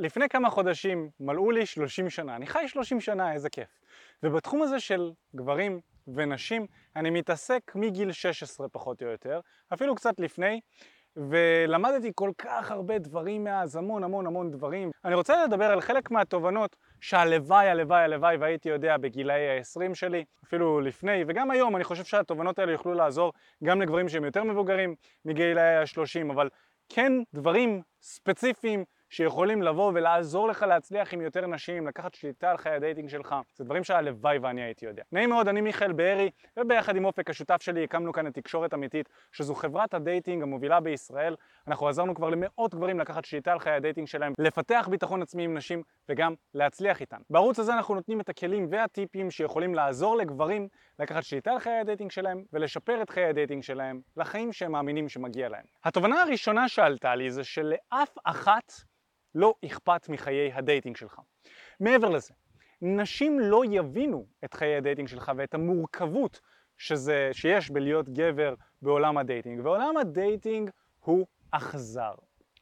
לפני 0.00 0.28
כמה 0.28 0.50
חודשים 0.50 1.10
מלאו 1.20 1.50
לי 1.50 1.66
30 1.66 2.10
שנה, 2.10 2.36
אני 2.36 2.46
חי 2.46 2.68
30 2.68 3.00
שנה, 3.00 3.32
איזה 3.32 3.50
כיף. 3.50 3.68
ובתחום 4.22 4.62
הזה 4.62 4.80
של 4.80 5.12
גברים 5.36 5.80
ונשים 6.08 6.66
אני 6.96 7.10
מתעסק 7.10 7.72
מגיל 7.74 8.12
16 8.12 8.68
פחות 8.68 9.02
או 9.02 9.06
יותר, 9.06 9.40
אפילו 9.74 9.94
קצת 9.94 10.20
לפני, 10.20 10.60
ולמדתי 11.16 12.12
כל 12.14 12.30
כך 12.38 12.70
הרבה 12.70 12.98
דברים 12.98 13.44
מאז, 13.44 13.76
המון 13.76 14.04
המון 14.04 14.26
המון 14.26 14.50
דברים. 14.50 14.90
אני 15.04 15.14
רוצה 15.14 15.44
לדבר 15.44 15.64
על 15.64 15.80
חלק 15.80 16.10
מהתובנות 16.10 16.76
שהלוואי, 17.00 17.68
הלוואי, 17.68 18.02
הלוואי 18.02 18.36
והייתי 18.36 18.68
יודע 18.68 18.96
בגילאי 18.96 19.58
ה-20 19.58 19.94
שלי, 19.94 20.24
אפילו 20.44 20.80
לפני, 20.80 21.24
וגם 21.28 21.50
היום 21.50 21.76
אני 21.76 21.84
חושב 21.84 22.04
שהתובנות 22.04 22.58
האלה 22.58 22.72
יוכלו 22.72 22.94
לעזור 22.94 23.32
גם 23.64 23.82
לגברים 23.82 24.08
שהם 24.08 24.24
יותר 24.24 24.44
מבוגרים 24.44 24.94
מגילאי 25.24 25.76
ה-30, 25.76 26.32
אבל 26.32 26.48
כן 26.88 27.12
דברים 27.34 27.82
ספציפיים 28.02 28.84
שיכולים 29.10 29.62
לבוא 29.62 29.92
ולעזור 29.94 30.48
לך 30.48 30.62
להצליח 30.62 31.14
עם 31.14 31.20
יותר 31.20 31.46
נשים, 31.46 31.86
לקחת 31.86 32.14
שליטה 32.14 32.50
על 32.50 32.56
חיי 32.56 32.72
ה 32.72 32.77
dating 32.77 33.08
שלך, 33.08 33.34
זה 33.56 33.64
דברים 33.64 33.84
שהלוואי 33.84 34.38
ואני 34.38 34.62
הייתי 34.62 34.86
יודע. 34.86 35.02
נעים 35.12 35.30
מאוד, 35.30 35.48
אני 35.48 35.60
מיכאל 35.60 35.92
בארי, 35.92 36.30
וביחד 36.56 36.96
עם 36.96 37.04
אופק 37.04 37.30
השותף 37.30 37.62
שלי 37.62 37.84
הקמנו 37.84 38.12
כאן 38.12 38.26
את 38.26 38.34
תקשורת 38.34 38.74
אמיתית, 38.74 39.08
שזו 39.32 39.54
חברת 39.54 39.94
ה 39.94 40.01
dating 40.01 40.42
המובילה 40.42 40.80
בישראל. 40.80 41.36
אנחנו 41.66 41.88
עזרנו 41.88 42.14
כבר 42.14 42.30
למאות 42.30 42.74
גברים 42.74 43.00
לקחת 43.00 43.24
שליטה 43.24 43.52
על 43.52 43.58
חיי 43.58 43.72
ה 43.72 43.77
dating 43.77 44.06
שלהם, 44.06 44.32
לפתח 44.38 44.88
ביטחון 44.90 45.22
עצמי 45.22 45.44
עם 45.44 45.56
נשים 45.56 45.82
וגם 46.08 46.34
להצליח 46.54 47.00
איתן. 47.00 47.18
בערוץ 47.30 47.58
הזה 47.58 47.74
אנחנו 47.74 47.94
נותנים 47.94 48.20
את 48.20 48.28
הכלים 48.28 48.66
והטיפים 48.70 49.30
שיכולים 49.30 49.74
לעזור 49.74 50.16
לגברים 50.16 50.68
לקחת 50.98 51.22
שליטה 51.22 51.52
על 51.52 51.58
חיי 51.58 51.78
ה 51.78 51.83
dating 51.83 52.10
שלהם 52.10 52.42
ולשפר 52.52 53.02
את 53.02 53.10
חיי 53.10 53.24
ה 53.24 53.29
dating 53.29 53.62
שלהם 53.62 54.00
לחיים 54.16 54.52
שהם 54.52 54.72
מאמינים 54.72 55.08
שמגיע 55.08 55.48
להם. 55.48 55.64
התובנה 55.84 56.22
הראשונה 56.22 56.68
שעלתה 56.68 57.14
לי 57.14 57.30
זה 57.30 57.44
שלאף 57.44 58.18
אחת 58.24 58.72
לא 59.34 59.54
אכפת 59.64 60.08
מחיי 60.08 60.52
ה 60.52 60.58
dating 60.58 60.96
שלך. 60.96 61.20
מעבר 61.80 62.08
לזה, 62.08 62.34
נשים 62.82 63.40
לא 63.40 63.62
יבינו 63.70 64.26
את 64.44 64.54
חיי 64.54 64.76
ה 64.76 64.81
dating 64.81 65.08
שלך 65.08 65.32
ואת 65.36 65.54
המורכבות 65.54 66.40
שזה, 66.78 67.28
שיש 67.32 67.70
בלהיות 67.70 68.08
גבר 68.08 68.54
בעולם 68.82 69.18
ה 69.18 69.24
dating, 69.24 69.64
ועולם 69.64 69.96
ה 69.96 70.07
dating 70.07 70.70
הוא 71.00 71.26
אכזר, 71.50 72.14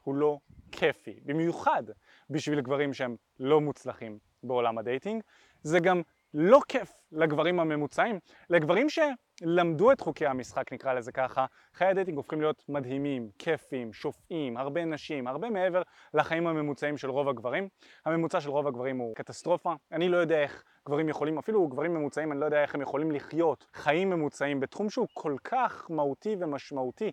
הוא 0.02 0.14
לא 0.14 0.38
כיפי, 0.72 1.20
במיוחד 1.24 1.82
בשביל 2.30 2.60
גברים 2.60 2.94
שהם 2.94 3.16
לא 3.40 3.60
מוצלחים 3.60 4.18
בעולם 4.42 4.78
ה 4.78 4.84
dating, 4.84 5.22
זה 5.62 5.80
גם 5.80 6.02
לא 6.34 6.60
כיף 6.68 6.92
לגברים 7.12 7.60
הממוצעים, 7.60 8.18
לגברים 8.50 8.86
שלמדו 8.88 9.92
את 9.92 10.00
חוקי 10.00 10.26
המשחק 10.26 10.72
נקרא 10.72 10.92
לזה 10.92 11.12
ככה, 11.12 11.46
חיי 11.74 11.88
ה 11.88 11.92
dating 11.92 12.16
הופכים 12.16 12.40
להיות 12.40 12.64
מדהימים, 12.68 13.30
כיפים, 13.38 13.92
שופעים, 13.92 14.56
הרבה 14.56 14.84
נשים, 14.84 15.26
הרבה 15.26 15.50
מעבר 15.50 15.82
לחיים 16.14 16.46
הממוצעים 16.46 16.96
של 16.96 17.10
רוב 17.10 17.28
הגברים. 17.28 17.68
הממוצע 18.04 18.40
של 18.40 18.50
רוב 18.50 18.66
הגברים 18.66 18.98
הוא 18.98 19.14
קטסטרופה, 19.14 19.72
אני 19.92 20.08
לא 20.08 20.16
יודע 20.16 20.42
איך 20.42 20.64
גברים 20.86 21.08
יכולים, 21.08 21.38
אפילו 21.38 21.68
גברים 21.68 21.94
ממוצעים, 21.94 22.32
אני 22.32 22.40
לא 22.40 22.44
יודע 22.44 22.62
איך 22.62 22.74
הם 22.74 22.80
יכולים 22.80 23.10
לחיות 23.10 23.66
חיים 23.74 24.10
ממוצעים 24.10 24.60
בתחום 24.60 24.90
שהוא 24.90 25.06
כל 25.12 25.36
כך 25.44 25.86
מהותי 25.90 26.36
ומשמעותי 26.40 27.12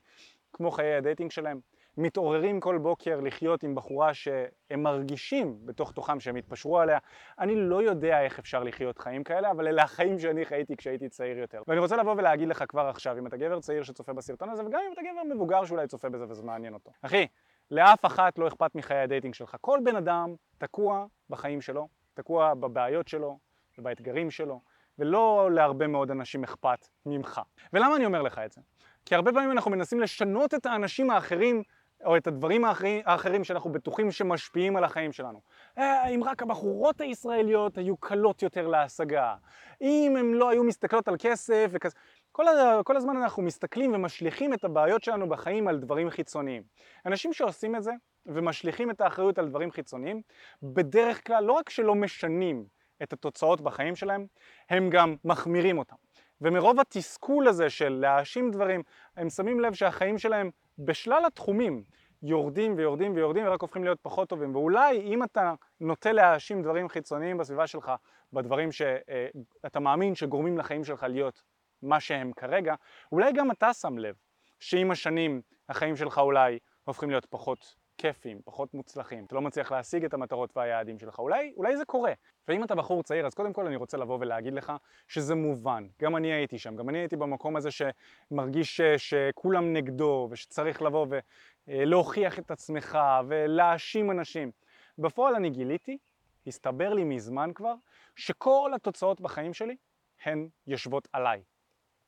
כמו 0.53 0.71
חיי 0.71 0.95
ה 0.95 1.01
dating 1.01 1.31
שלהם. 1.31 1.59
מתעוררים 1.97 2.59
כל 2.59 2.77
בוקר 2.77 3.19
לחיות 3.19 3.63
עם 3.63 3.75
בחורה 3.75 4.13
שהם 4.13 4.83
מרגישים 4.83 5.57
בתוך 5.65 5.91
תוכם 5.91 6.19
שהם 6.19 6.35
התפשרו 6.35 6.79
עליה. 6.79 6.97
אני 7.39 7.55
לא 7.55 7.83
יודע 7.83 8.21
איך 8.21 8.39
אפשר 8.39 8.63
לחיות 8.63 8.97
חיים 8.97 9.23
כאלה, 9.23 9.51
אבל 9.51 9.67
אלה 9.67 9.83
החיים 9.83 10.19
שאני 10.19 10.45
חייתי 10.45 10.77
כשהייתי 10.77 11.09
צעיר 11.09 11.37
יותר. 11.37 11.61
ואני 11.67 11.79
רוצה 11.79 11.97
לבוא 11.97 12.15
ולהגיד 12.17 12.47
לך 12.47 12.63
כבר 12.67 12.87
עכשיו, 12.87 13.17
אם 13.17 13.27
אתה 13.27 13.37
גבר 13.37 13.59
צעיר 13.59 13.83
שצופה 13.83 14.13
בסרטון 14.13 14.49
הזה, 14.49 14.65
וגם 14.65 14.79
אם 14.87 14.93
אתה 14.93 15.01
גבר 15.01 15.35
מבוגר 15.35 15.65
שאולי 15.65 15.87
צופה 15.87 16.09
בזה 16.09 16.25
וזה 16.29 16.43
מעניין 16.43 16.73
אותו. 16.73 16.91
אחי, 17.01 17.27
לאף 17.71 18.05
אחת 18.05 18.37
לא 18.37 18.47
אכפת 18.47 18.75
מחיי 18.75 18.97
ה 18.97 19.03
dating 19.03 19.33
שלך. 19.33 19.55
כל 19.61 19.79
בן 19.83 19.95
אדם 19.95 20.35
תקוע 20.57 21.05
בחיים 21.29 21.61
שלו, 21.61 21.87
תקוע 22.13 22.53
בבעיות 22.53 23.07
שלו 23.07 23.39
ובאתגרים 23.77 24.31
שלו, 24.31 24.61
ולא 24.99 25.49
להרבה 25.51 25.87
מאוד 25.87 26.11
אנשים 26.11 26.43
אכפת 26.43 26.87
ממך. 27.05 27.41
ולמה 27.73 27.95
אני 27.95 28.05
אומר 28.05 28.21
לך 28.21 28.39
את 28.45 28.51
זה? 28.51 28.61
כי 29.05 29.15
הרבה 29.15 29.33
פעמים 29.33 29.51
אנחנו 29.51 29.71
מנסים 29.71 29.99
לשנות 29.99 30.53
את 30.53 30.65
האנשים 30.65 31.09
האחרים 31.09 31.63
או 32.05 32.17
את 32.17 32.27
הדברים 32.27 32.65
האחרים, 33.05 33.43
שאנחנו 33.43 33.71
בטוחים 33.71 34.11
שמשפיעים 34.11 34.75
על 34.75 34.83
החיים 34.83 35.11
שלנו. 35.11 35.41
אה, 35.77 36.07
אם 36.07 36.23
רק 36.23 36.41
הבחורות 36.41 37.01
הישראליות 37.01 37.77
היו 37.77 37.97
קלות 37.97 38.43
יותר 38.43 38.67
להשגה, 38.67 39.35
אם 39.81 40.15
הן 40.19 40.33
לא 40.33 40.49
היו 40.49 40.63
מסתכלות 40.63 41.07
על 41.07 41.15
כסף 41.19 41.67
וכזה, 41.71 41.95
כל, 42.31 42.45
כל 42.83 42.97
הזמן 42.97 43.17
אנחנו 43.17 43.43
מסתכלים 43.43 43.93
ומשליכים 43.93 44.53
את 44.53 44.63
הבעיות 44.63 45.03
שלנו 45.03 45.29
בחיים 45.29 45.67
על 45.67 45.79
דברים 45.79 46.09
חיצוניים. 46.09 46.63
אנשים 47.05 47.33
שעושים 47.33 47.75
את 47.75 47.83
זה 47.83 47.91
ומשליכים 48.25 48.91
את 48.91 49.01
האחריות 49.01 49.37
על 49.37 49.49
דברים 49.49 49.71
חיצוניים, 49.71 50.21
בדרך 50.63 51.27
כלל 51.27 51.43
לא 51.43 51.53
רק 51.53 51.69
שלא 51.69 51.95
משנים 51.95 52.65
את 53.03 53.13
התוצאות 53.13 53.61
בחיים 53.61 53.95
שלהם, 53.95 54.25
הם 54.69 54.89
גם 54.89 55.15
מחמירים 55.25 55.77
אותם. 55.77 55.95
ומרוב 56.41 56.79
התסכול 56.79 57.47
הזה 57.47 57.69
של 57.69 57.97
להאשים 58.01 58.51
דברים, 58.51 58.83
הם 59.17 59.29
שמים 59.29 59.59
לב 59.59 59.73
שהחיים 59.73 60.17
שלהם 60.17 60.49
בשלל 60.79 61.25
התחומים 61.25 61.83
יורדים 62.23 62.73
ויורדים 62.77 63.15
ויורדים 63.15 63.47
ורק 63.47 63.61
הופכים 63.61 63.83
להיות 63.83 63.99
פחות 64.01 64.29
טובים. 64.29 64.55
ואולי 64.55 65.01
אם 65.01 65.23
אתה 65.23 65.53
נוטה 65.79 66.11
להאשים 66.11 66.61
דברים 66.61 66.89
חיצוניים 66.89 67.37
בסביבה 67.37 67.67
שלך, 67.67 67.91
בדברים 68.33 68.71
שאתה 68.71 69.79
מאמין 69.79 70.15
שגורמים 70.15 70.57
לחיים 70.57 70.83
שלך 70.83 71.03
להיות 71.03 71.43
מה 71.81 71.99
שהם 71.99 72.31
כרגע, 72.35 72.75
אולי 73.11 73.33
גם 73.33 73.51
אתה 73.51 73.73
שם 73.73 73.97
לב 73.97 74.15
שעם 74.59 74.91
השנים 74.91 75.41
החיים 75.69 75.95
שלך 75.95 76.17
אולי 76.17 76.59
הופכים 76.83 77.09
להיות 77.09 77.25
פחות 77.25 77.75
כיפיים, 77.97 78.41
פחות 78.45 78.73
מוצלחים, 78.73 79.25
אתה 79.25 79.35
לא 79.35 79.41
מצליח 79.41 79.71
להשיג 79.71 80.05
את 80.05 80.13
המטרות 80.13 80.57
והיעדים 80.57 80.99
שלך, 80.99 81.19
אולי, 81.19 81.53
אולי 81.57 81.77
זה 81.77 81.85
קורה. 81.85 82.13
ואם 82.47 82.63
אתה 82.63 82.75
בחור 82.75 83.03
צעיר, 83.03 83.25
אז 83.25 83.33
קודם 83.33 83.53
כל 83.53 83.67
אני 83.67 83.75
רוצה 83.75 83.97
לבוא 83.97 84.17
ולהגיד 84.21 84.53
לך 84.53 84.73
שזה 85.07 85.35
מובן. 85.35 85.87
גם 86.01 86.15
אני 86.15 86.33
הייתי 86.33 86.59
שם, 86.59 86.75
גם 86.75 86.89
אני 86.89 86.97
הייתי 86.97 87.15
במקום 87.15 87.55
הזה 87.55 87.69
שמרגיש 87.71 88.81
ש, 88.81 88.81
שכולם 88.81 89.73
נגדו, 89.73 90.27
ושצריך 90.31 90.81
לבוא 90.81 91.07
ולהוכיח 91.67 92.39
את 92.39 92.51
עצמך 92.51 92.97
ולהאשים 93.27 94.11
אנשים. 94.11 94.51
בפועל 94.97 95.35
אני 95.35 95.49
גיליתי, 95.49 95.97
הסתבר 96.47 96.93
לי 96.93 97.03
מזמן 97.03 97.51
כבר, 97.55 97.73
שכל 98.15 98.71
התוצאות 98.75 99.21
בחיים 99.21 99.53
שלי 99.53 99.75
הן 100.23 100.47
יושבות 100.67 101.07
עליי. 101.13 101.41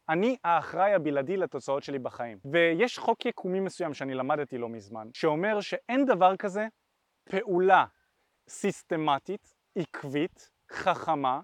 אני 0.10 0.38
האחראי 0.44 0.94
הבלעדי 0.94 1.38
לתוצאות 1.38 1.84
שלי 1.84 2.00
בחיים. 2.00 2.38
ויש 2.52 3.00
חוק 3.00 3.26
יקומי 3.26 3.60
מסוים 3.60 3.94
שאני 3.94 4.14
למדתי 4.14 4.58
לא 4.58 4.70
מזמן, 4.70 5.08
שאומר 5.14 5.62
שאין 5.62 6.06
דבר 6.06 6.36
כזה 6.36 6.68
פעולה 7.30 7.86
סיסטמטית, 8.50 9.54
עקבית, 9.76 10.52
חכמה, 10.72 11.40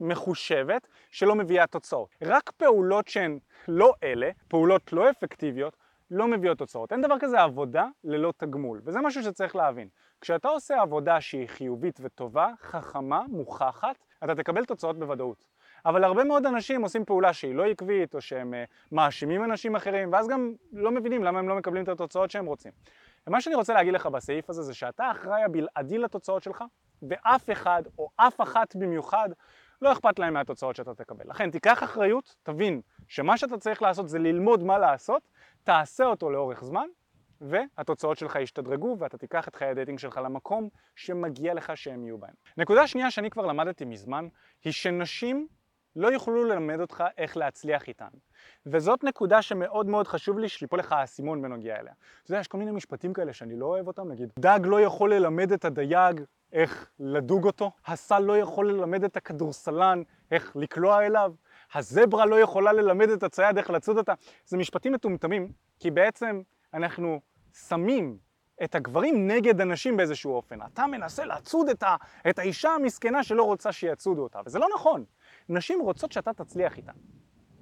מחושבת, 0.00 0.88
שלא 1.10 1.34
מביאה 1.34 1.66
תוצאות. 1.66 2.16
רק 2.22 2.50
פעולות 2.50 3.08
שהן 3.08 3.38
לא 3.68 3.94
אלה, 4.02 4.30
פעולות 4.48 4.92
לא 4.92 5.10
אפקטיביות, 5.10 5.76
לא 6.10 6.28
מביאות 6.28 6.58
תוצאות. 6.58 6.92
אין 6.92 7.00
דבר 7.00 7.18
כזה 7.20 7.40
עבודה 7.40 7.86
ללא 8.04 8.32
תגמול, 8.36 8.80
וזה 8.84 9.00
משהו 9.00 9.22
שצריך 9.22 9.56
להבין. 9.56 9.88
כשאתה 10.20 10.48
עושה 10.48 10.80
עבודה 10.80 11.20
שהיא 11.20 11.48
חיובית 11.48 12.00
וטובה, 12.02 12.48
חכמה, 12.60 13.22
מוכחת, 13.28 14.04
אתה 14.24 14.34
תקבל 14.34 14.64
תוצאות 14.64 14.98
בוודאות. 14.98 15.44
אבל 15.86 16.04
הרבה 16.04 16.24
מאוד 16.24 16.46
אנשים 16.46 16.82
עושים 16.82 17.04
פעולה 17.04 17.32
שהיא 17.32 17.54
לא 17.54 17.66
עקבית, 17.66 18.14
או 18.14 18.20
שהם 18.20 18.54
uh, 18.54 18.70
מאשימים 18.92 19.44
אנשים 19.44 19.76
אחרים, 19.76 20.12
ואז 20.12 20.28
גם 20.28 20.52
לא 20.72 20.90
מבינים 20.90 21.24
למה 21.24 21.38
הם 21.38 21.48
לא 21.48 21.56
מקבלים 21.56 21.84
את 21.84 21.88
התוצאות 21.88 22.30
שהם 22.30 22.46
רוצים. 22.46 22.72
ומה 23.26 23.40
שאני 23.40 23.54
רוצה 23.54 23.74
להגיד 23.74 23.94
לך 23.94 24.06
בסעיף 24.06 24.50
הזה 24.50 24.62
זה 24.62 24.74
שאתה 24.74 25.10
אחראי 25.10 25.42
הבלעדי 25.42 25.98
לתוצאות 25.98 26.42
שלך, 26.42 26.64
ואף 27.02 27.50
אחד, 27.50 27.82
או 27.98 28.08
אף 28.16 28.40
אחת 28.40 28.76
במיוחד, 28.76 29.28
לא 29.82 29.92
אכפת 29.92 30.18
להם 30.18 30.34
מהתוצאות 30.34 30.76
שאתה 30.76 30.94
תקבל. 30.94 31.24
לכן 31.28 31.50
תיקח 31.50 31.82
אחריות, 31.82 32.34
תבין 32.42 32.80
שמה 33.08 33.38
שאתה 33.38 33.58
צריך 33.58 33.82
לעשות 33.82 34.08
זה 34.08 34.18
ללמוד 34.18 34.62
מה 34.62 34.78
לעשות, 34.78 35.22
תעשה 35.64 36.04
אותו 36.04 36.30
לאורך 36.30 36.64
זמן, 36.64 36.86
והתוצאות 37.40 38.18
שלך 38.18 38.36
ישתדרגו 38.36 38.96
ואתה 38.98 39.18
תיקח 39.18 39.48
את 39.48 39.56
חיי 39.56 39.68
ה 39.68 39.72
dating 39.72 39.98
שלך 39.98 40.20
למקום 40.24 40.68
שמגיע 40.96 41.54
לך 41.54 41.76
שהם 41.76 42.04
יהיו 42.04 42.18
בהם. 42.18 42.34
נקודה 42.56 42.86
שנייה 42.86 43.10
שאני 43.10 43.30
כבר 43.30 43.46
למדתי 43.46 43.84
מזמן, 43.84 44.28
היא 44.64 44.72
שנשים 44.72 45.48
לא 45.96 46.08
יוכלו 46.08 46.44
ללמד 46.44 46.80
אותך 46.80 47.04
איך 47.18 47.36
להצליח 47.36 47.88
איתן. 47.88 48.08
וזאת 48.66 49.04
נקודה 49.04 49.42
שמאוד 49.42 49.86
מאוד 49.86 50.06
חשוב 50.06 50.38
לי 50.38 50.48
שליפול 50.48 50.78
לך 50.78 50.92
האסימון 50.92 51.42
בנוגע 51.42 51.80
אליה. 51.80 51.92
אתה 52.22 52.30
יודע, 52.30 52.40
יש 52.40 52.48
כל 52.48 52.58
מיני 52.58 52.70
משפטים 52.70 53.12
כאלה 53.12 53.32
שאני 53.32 53.56
לא 53.56 53.66
אוהב 53.66 53.86
אותם, 53.86 54.08
נגיד, 54.08 54.32
דג 54.38 54.60
לא 54.64 54.80
יכול 54.80 55.14
ללמד 55.14 55.52
את 55.52 55.64
הדייג 55.64 56.20
איך 56.52 56.90
לדוג 57.00 57.46
אותו, 57.46 57.70
הסל 57.86 58.18
לא 58.18 58.38
יכול 58.38 58.70
ללמד 58.70 59.04
את 59.04 59.16
הכדורסלן 59.16 60.02
איך 60.30 60.56
לקלוע 60.56 61.06
אליו, 61.06 61.32
הזברה 61.74 62.26
לא 62.26 62.40
יכולה 62.40 62.72
ללמד 62.72 63.10
את 63.10 63.22
הצייד 63.22 63.58
איך 63.58 63.70
לצוד 63.70 63.98
אותה. 63.98 64.14
זה 64.46 64.56
משפטים 64.56 64.92
מטומטמים, 64.92 65.52
כי 65.80 65.90
בעצם 65.90 66.42
אנחנו 66.74 67.20
שמים 67.68 68.18
את 68.64 68.74
הגברים 68.74 69.26
נגד 69.30 69.60
הנשים 69.60 69.96
באיזשהו 69.96 70.32
אופן. 70.32 70.58
אתה 70.62 70.86
מנסה 70.86 71.24
לצוד 71.24 71.68
את, 71.68 71.82
ה, 71.82 71.96
את 72.30 72.38
האישה 72.38 72.70
המסכנה 72.70 73.22
שלא 73.22 73.42
רוצה 73.42 73.72
שיצודו 73.72 74.22
אותה, 74.22 74.40
וזה 74.46 74.58
לא 74.58 74.66
נכון. 74.74 75.04
נשים 75.48 75.80
רוצות 75.80 76.12
שאתה 76.12 76.32
תצליח 76.32 76.76
איתן. 76.76 76.92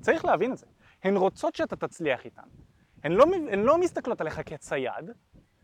צריך 0.00 0.24
להבין 0.24 0.52
את 0.52 0.58
זה. 0.58 0.66
הן 1.04 1.16
רוצות 1.16 1.54
שאתה 1.54 1.76
תצליח 1.76 2.24
איתן. 2.24 2.42
הן 3.04 3.12
לא, 3.12 3.24
הן 3.50 3.62
לא 3.62 3.78
מסתכלות 3.78 4.20
עליך 4.20 4.40
כצייד, 4.46 5.10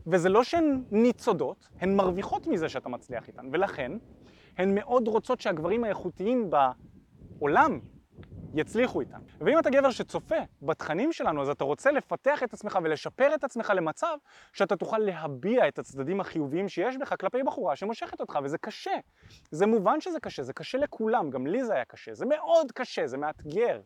וזה 0.07 0.29
לא 0.29 0.45
שהן 0.45 0.85
ניצודות, 0.91 1.69
הן 1.81 1.97
מרוויחות 1.97 2.47
מזה 2.47 2.69
שאתה 2.69 2.89
מצליח 2.89 3.29
איתן, 3.29 3.47
ולכן 3.53 3.93
הן 4.59 4.75
מאוד 4.75 5.09
רוצות 5.09 5.41
שהגברים 5.41 5.85
האיכותיים 5.85 6.51
בעולם 6.51 7.81
יצליחו 8.55 9.01
איתם. 9.01 9.19
ואם 9.41 9.59
אתה 9.59 9.71
גבר 9.71 9.91
שצופה 9.91 10.37
בתכנים 10.63 11.13
שלנו, 11.13 11.43
אז 11.43 11.49
אתה 11.49 11.65
רוצה 11.65 11.93
לפתח 11.93 12.43
את 12.43 12.53
עצמך 12.55 12.79
ולשפר 12.83 13.35
את 13.35 13.45
עצמך 13.45 13.73
למצב 13.77 14.17
שאתה 14.53 14.77
תוכל 14.77 14.99
להביע 14.99 15.69
את 15.69 15.79
הצדדים 15.79 16.21
החיוביים 16.21 16.69
שיש 16.69 16.97
בך 16.97 17.21
כלפי 17.21 17.43
בחורה 17.43 17.77
שמושכת 17.77 18.21
אותך, 18.21 18.39
וזה 18.45 18.59
קשה. 18.59 18.95
זה 19.51 19.67
מובן 19.67 20.01
שזה 20.01 20.21
קשה, 20.21 20.43
זה 20.43 20.53
קשה 20.53 20.79
לכולם, 20.79 21.31
גם 21.31 21.47
לי 21.47 21.65
זה 21.65 21.75
היה 21.75 21.85
קשה, 21.85 22.15
זה 22.15 22.27
מאוד 22.27 22.73
קשה, 22.73 23.07
זה 23.07 23.17
מאתגר. 23.17 23.81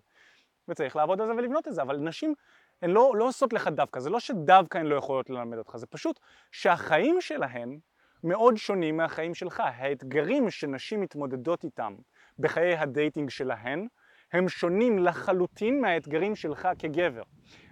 וצריך 0.68 0.96
לעבוד 0.96 1.20
על 1.20 1.26
זה 1.26 1.32
ולבנות 1.32 1.68
את 1.68 1.74
זה, 1.74 1.82
אבל 1.82 1.96
נשים 1.96 2.34
הן 2.82 2.90
לא, 2.90 3.12
לא 3.16 3.28
עושות 3.28 3.52
לך 3.52 3.68
דווקא, 3.68 4.00
זה 4.00 4.10
לא 4.10 4.20
שדווקא 4.20 4.78
הן 4.78 4.86
לא 4.86 4.96
יכולות 4.96 5.30
ללמד 5.30 5.58
אותך, 5.58 5.76
זה 5.76 5.86
פשוט 5.86 6.20
שהחיים 6.52 7.20
שלהן 7.20 7.78
מאוד 8.24 8.56
שונים 8.56 8.96
מהחיים 8.96 9.34
שלך. 9.34 9.62
האתגרים 9.64 10.50
שנשים 10.50 11.00
מתמודדות 11.00 11.64
איתם 11.64 11.94
בחיי 12.38 12.76
ה 12.76 12.84
dating 12.84 13.30
שלהן 13.30 13.86
הם 14.32 14.48
שונים 14.48 14.98
לחלוטין 14.98 15.80
מהאתגרים 15.80 16.36
שלך 16.36 16.68
כגבר. 16.78 17.22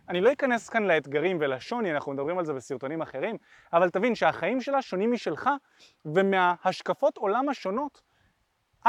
אני 0.08 0.20
לא 0.20 0.32
אכנס 0.32 0.68
כאן 0.68 0.84
לאתגרים 0.84 1.38
ולשוני, 1.40 1.92
אנחנו 1.92 2.12
מדברים 2.12 2.38
על 2.38 2.44
זה 2.44 2.52
בסרטונים 2.52 3.02
אחרים, 3.02 3.36
אבל 3.72 3.90
תבין 3.90 4.14
שהחיים 4.14 4.60
שלה 4.60 4.82
שונים 4.82 5.12
משלך, 5.12 5.50
ומההשקפות 6.04 7.16
עולם 7.16 7.48
השונות 7.48 8.02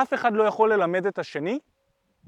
אף 0.02 0.14
אחד 0.14 0.34
לא 0.34 0.44
יכול 0.44 0.74
ללמד 0.74 1.06
את 1.06 1.19
השני 1.19 1.60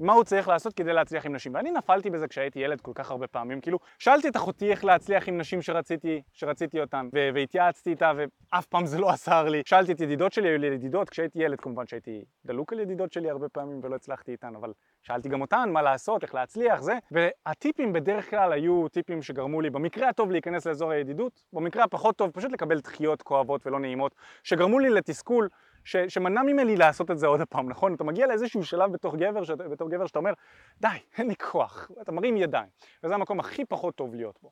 מה 0.00 0.12
הוא 0.12 0.24
צריך 0.24 0.48
לעשות 0.48 0.74
כדי 0.74 0.92
להצליח 0.92 1.26
עם 1.26 1.34
נשים. 1.34 1.54
ואני 1.54 1.70
נפלתי 1.70 2.10
בזה 2.10 2.28
כשהייתי 2.28 2.58
ילד 2.58 2.80
כל 2.80 2.92
כך 2.94 3.10
הרבה 3.10 3.26
פעמים, 3.26 3.60
כאילו, 3.60 3.78
שאלתי 3.98 4.28
את 4.28 4.36
אחותי 4.36 4.70
איך 4.70 4.84
להצליח 4.84 5.28
עם 5.28 5.38
נשים 5.38 5.62
שרציתי, 5.62 6.22
שרציתי 6.32 6.80
אותן, 6.80 7.08
והתייעצתי 7.34 7.90
איתה, 7.90 8.12
ואף 8.16 8.66
פעם 8.66 8.86
זה 8.86 8.98
לא 8.98 9.10
עזר 9.10 9.48
לי. 9.48 9.62
שאלתי 9.66 9.92
את 9.92 10.00
ידידות 10.00 10.32
שלי, 10.32 10.48
היו 10.48 10.58
לי 10.58 10.66
ידידות, 10.66 11.10
כשהייתי 11.10 11.38
ילד 11.38 11.60
כמובן 11.60 11.86
שהייתי 11.86 12.24
דלוק 12.46 12.72
על 12.72 12.80
ידידות 12.80 13.12
שלי 13.12 13.30
הרבה 13.30 13.48
פעמים 13.48 13.80
ולא 13.82 13.94
הצלחתי 13.94 14.32
איתן, 14.32 14.56
אבל 14.56 14.72
שאלתי 15.02 15.28
גם 15.28 15.40
אותן 15.40 15.70
מה 15.72 15.82
לעשות, 15.82 16.22
איך 16.22 16.34
להצליח, 16.34 16.80
זה. 16.80 16.98
והטיפים 17.10 17.92
בדרך 17.92 18.30
כלל 18.30 18.52
היו 18.52 18.88
טיפים 18.88 19.22
שגרמו 19.22 19.60
לי 19.60 19.70
במקרה 19.70 20.08
הטוב 20.08 20.30
להיכנס 20.30 20.66
לאזור 20.66 20.90
הידידות, 20.90 21.42
במקרה 21.52 21.84
הפחות 21.84 22.16
טוב 22.16 22.30
פשוט 22.30 22.52
לקבל 22.52 22.80
דחיות 22.80 23.22
כואבות 23.22 23.66
ולא 23.66 23.80
נעימות, 23.80 24.14
שגרמו 24.44 24.78
לי 24.78 24.90
לתסכול 24.90 25.48
ש, 25.84 25.96
שמנע 25.96 26.42
ממני 26.42 26.76
לעשות 26.76 27.10
את 27.10 27.18
זה 27.18 27.26
עוד 27.26 27.40
פעם, 27.48 27.68
נכון? 27.68 27.94
אתה 27.94 28.04
מגיע 28.04 28.26
לאיזשהו 28.26 28.64
שלב 28.64 28.92
בתוך 28.92 29.14
גבר, 29.14 29.44
שאת, 29.44 29.58
בתור 29.58 29.90
גבר 29.90 30.06
שאתה 30.06 30.18
אומר, 30.18 30.32
די, 30.80 30.88
אין 31.18 31.28
לי 31.28 31.36
כוח, 31.36 31.90
אתה 32.02 32.12
מרים 32.12 32.36
ידיים, 32.36 32.68
וזה 33.04 33.14
המקום 33.14 33.40
הכי 33.40 33.64
פחות 33.64 33.94
טוב 33.94 34.14
להיות 34.14 34.38
בו. 34.42 34.50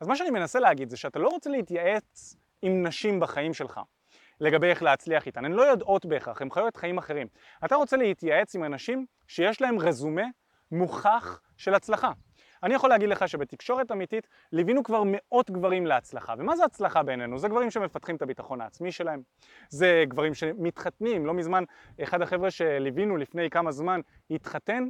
אז 0.00 0.06
מה 0.06 0.16
שאני 0.16 0.30
מנסה 0.30 0.60
להגיד 0.60 0.90
זה 0.90 0.96
שאתה 0.96 1.18
לא 1.18 1.28
רוצה 1.28 1.50
להתייעץ 1.50 2.36
עם 2.62 2.86
נשים 2.86 3.20
בחיים 3.20 3.54
שלך. 3.54 3.80
לגבי 4.40 4.66
איך 4.66 4.82
להצליח 4.82 5.26
איתן, 5.26 5.44
הן 5.44 5.52
לא 5.52 5.62
יודעות 5.62 6.06
בהכרח, 6.06 6.42
הן 6.42 6.50
חיות 6.50 6.76
חיים 6.76 6.98
אחרים. 6.98 7.26
אתה 7.64 7.74
רוצה 7.74 7.96
להתייעץ 7.96 8.56
עם 8.56 8.64
אנשים 8.64 9.06
שיש 9.28 9.62
להם 9.62 9.78
רזומה 9.78 10.26
מוכח 10.72 11.40
של 11.56 11.74
הצלחה. 11.74 12.12
אני 12.62 12.74
יכול 12.74 12.90
להגיד 12.90 13.08
לך 13.08 13.28
שבתקשורת 13.28 13.92
אמיתית 13.92 14.28
ליווינו 14.52 14.82
כבר 14.82 15.02
מאות 15.06 15.50
גברים 15.50 15.86
להצלחה. 15.86 16.34
ומה 16.38 16.56
זה 16.56 16.64
הצלחה 16.64 17.02
בעינינו? 17.02 17.38
זה 17.38 17.48
גברים 17.48 17.70
שמפתחים 17.70 18.16
את 18.16 18.22
הביטחון 18.22 18.60
העצמי 18.60 18.92
שלהם, 18.92 19.22
זה 19.68 20.04
גברים 20.08 20.34
שמתחתנים. 20.34 21.26
לא 21.26 21.34
מזמן 21.34 21.64
אחד 22.02 22.22
החבר'ה 22.22 22.50
שליווינו 22.50 23.16
לפני 23.16 23.50
כמה 23.50 23.72
זמן 23.72 24.00
התחתן 24.30 24.84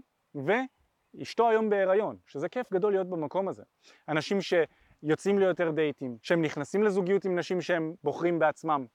ואשתו 1.14 1.48
היום 1.48 1.70
בהיריון, 1.70 2.16
שזה 2.26 2.48
כיף 2.48 2.72
גדול 2.72 2.92
להיות 2.92 3.10
במקום 3.10 3.48
הזה. 3.48 3.62
אנשים 4.08 4.38
שיוצאים 4.40 5.38
ליותר 5.38 5.70
דייטים, 5.70 6.16
שהם 6.22 6.42
נכנסים 6.42 6.82
לזוגיות 6.82 7.24
עם 7.24 7.38
נשים 7.38 7.60
שהם 7.60 7.94
בוחרים 8.04 8.38
בעצמם. 8.38 8.86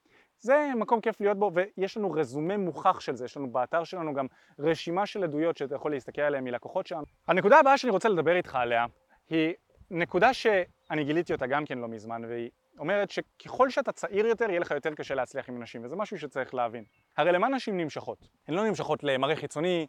זה 0.42 0.72
מקום 0.76 1.02
כיף 1.02 1.22
להיות 1.22 1.40
בו 1.40 1.52
ויש 1.54 1.98
לנו 1.98 2.12
רזומה 2.12 2.58
מוכח 2.58 3.00
של 3.00 3.16
זה, 3.16 3.26
יש 3.26 3.38
לנו 3.38 3.52
באתר 3.52 3.84
שלנו 3.84 4.14
גם 4.14 4.26
רשימה 4.60 5.06
של 5.06 5.24
עדויות 5.24 5.58
שאתה 5.58 5.76
יכול 5.76 5.92
להסתכל 5.92 6.22
עליהן 6.22 6.44
מלקוחות 6.44 6.88
שלנו. 6.88 7.04
הנקודה 7.28 7.60
הבאה 7.60 7.78
שאני 7.78 7.92
רוצה 7.92 8.10
לדבר 8.10 8.36
איתך 8.36 8.56
עליה 8.56 8.86
היא 9.30 9.54
נקודה 9.92 10.34
שאני 10.34 11.04
גיליתי 11.04 11.34
אותה 11.34 11.48
גם 11.48 11.66
כן 11.66 11.78
לא 11.78 11.88
מזמן 11.88 12.26
והיא 12.26 12.50
אומרת 12.80 13.10
שככל 13.10 13.70
שאתה 13.70 13.92
צעיר 13.92 14.26
יותר 14.26 14.50
יהיה 14.50 14.60
לך 14.60 14.72
יותר 14.72 14.94
קשה 14.94 15.16
להצליח 15.16 15.50
עם 15.50 15.64
נשים 15.64 15.86
וזה 15.86 15.96
משהו 15.96 16.20
שצריך 16.20 16.54
להבין. 16.54 16.84
הרי 17.18 17.32
למה 17.32 17.50
נשים 17.50 17.78
נמשכות? 17.78 18.18
הן 18.48 18.54
לא 18.54 18.68
נמשכות 18.68 19.04
למראה 19.04 19.36
חיצוני, 19.36 19.88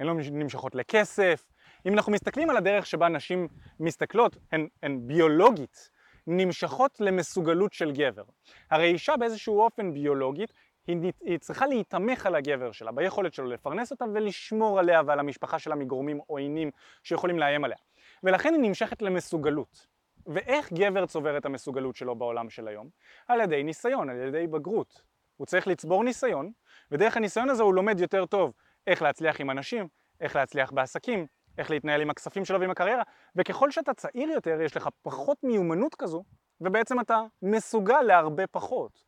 הן 0.00 0.06
לא 0.06 0.14
נמשכות 0.14 0.74
לכסף. 0.74 1.44
אם 1.86 1.94
אנחנו 1.94 2.12
מסתכלים 2.12 2.50
על 2.50 2.56
הדרך 2.56 2.86
שבה 2.86 3.08
נשים 3.08 3.48
מסתכלות, 3.80 4.36
הן, 4.52 4.68
הן 4.82 5.00
ביולוגית 5.06 5.90
נמשכות 6.26 7.00
למסוגלות 7.00 7.72
של 7.72 7.92
גבר. 7.92 8.24
הרי 8.70 8.86
אישה 8.86 9.16
באיזשהו 9.16 9.60
אופן 9.60 9.94
ביולוגית 9.94 10.52
היא, 10.86 11.38
צריכה 11.38 11.66
להיתמך 11.66 12.26
על 12.26 12.34
הגבר 12.34 12.72
שלה, 12.72 12.92
ביכולת 12.92 13.34
שלו 13.34 13.46
לפרנס 13.46 13.90
אותה 13.90 14.04
ולשמור 14.14 14.78
עליה 14.78 15.02
ועל 15.06 15.20
המשפחה 15.20 15.58
שלה 15.58 15.74
מגורמים 15.74 16.20
עוינים 16.26 16.70
שיכולים 17.02 17.38
לאיים 17.38 17.64
עליה. 17.64 17.76
ולכן 18.22 18.54
היא 18.54 18.62
נמשכת 18.62 19.02
למסוגלות. 19.02 19.86
ואיך 20.26 20.72
גבר 20.72 21.06
צובר 21.06 21.36
את 21.36 21.46
המסוגלות 21.46 21.96
שלו 21.96 22.14
בעולם 22.16 22.50
של 22.50 22.68
היום? 22.68 22.88
על 23.28 23.40
ידי 23.40 23.62
ניסיון, 23.62 24.10
על 24.10 24.16
ידי 24.28 24.46
בגרות. 24.46 25.02
הוא 25.36 25.46
צריך 25.46 25.66
לצבור 25.66 26.04
ניסיון, 26.04 26.52
ודרך 26.90 27.16
הניסיון 27.16 27.50
הזה 27.50 27.62
הוא 27.62 27.74
לומד 27.74 28.00
יותר 28.00 28.26
טוב 28.26 28.52
איך 28.86 29.02
להצליח 29.02 29.40
עם 29.40 29.50
אנשים, 29.50 29.88
איך 30.20 30.36
להצליח 30.36 30.72
בעסקים, 30.72 31.26
איך 31.60 31.70
להתנהל 31.70 32.00
עם 32.00 32.10
הכספים 32.10 32.44
שלו 32.44 32.60
ועם 32.60 32.70
הקריירה, 32.70 33.02
וככל 33.36 33.70
שאתה 33.70 33.94
צעיר 33.94 34.30
יותר 34.30 34.60
יש 34.60 34.76
לך 34.76 34.88
פחות 35.02 35.38
מיומנות 35.42 35.94
כזו, 35.94 36.24
ובעצם 36.60 37.00
אתה 37.00 37.22
מסוגל 37.42 38.02
להרבה 38.02 38.46
פחות. 38.46 39.04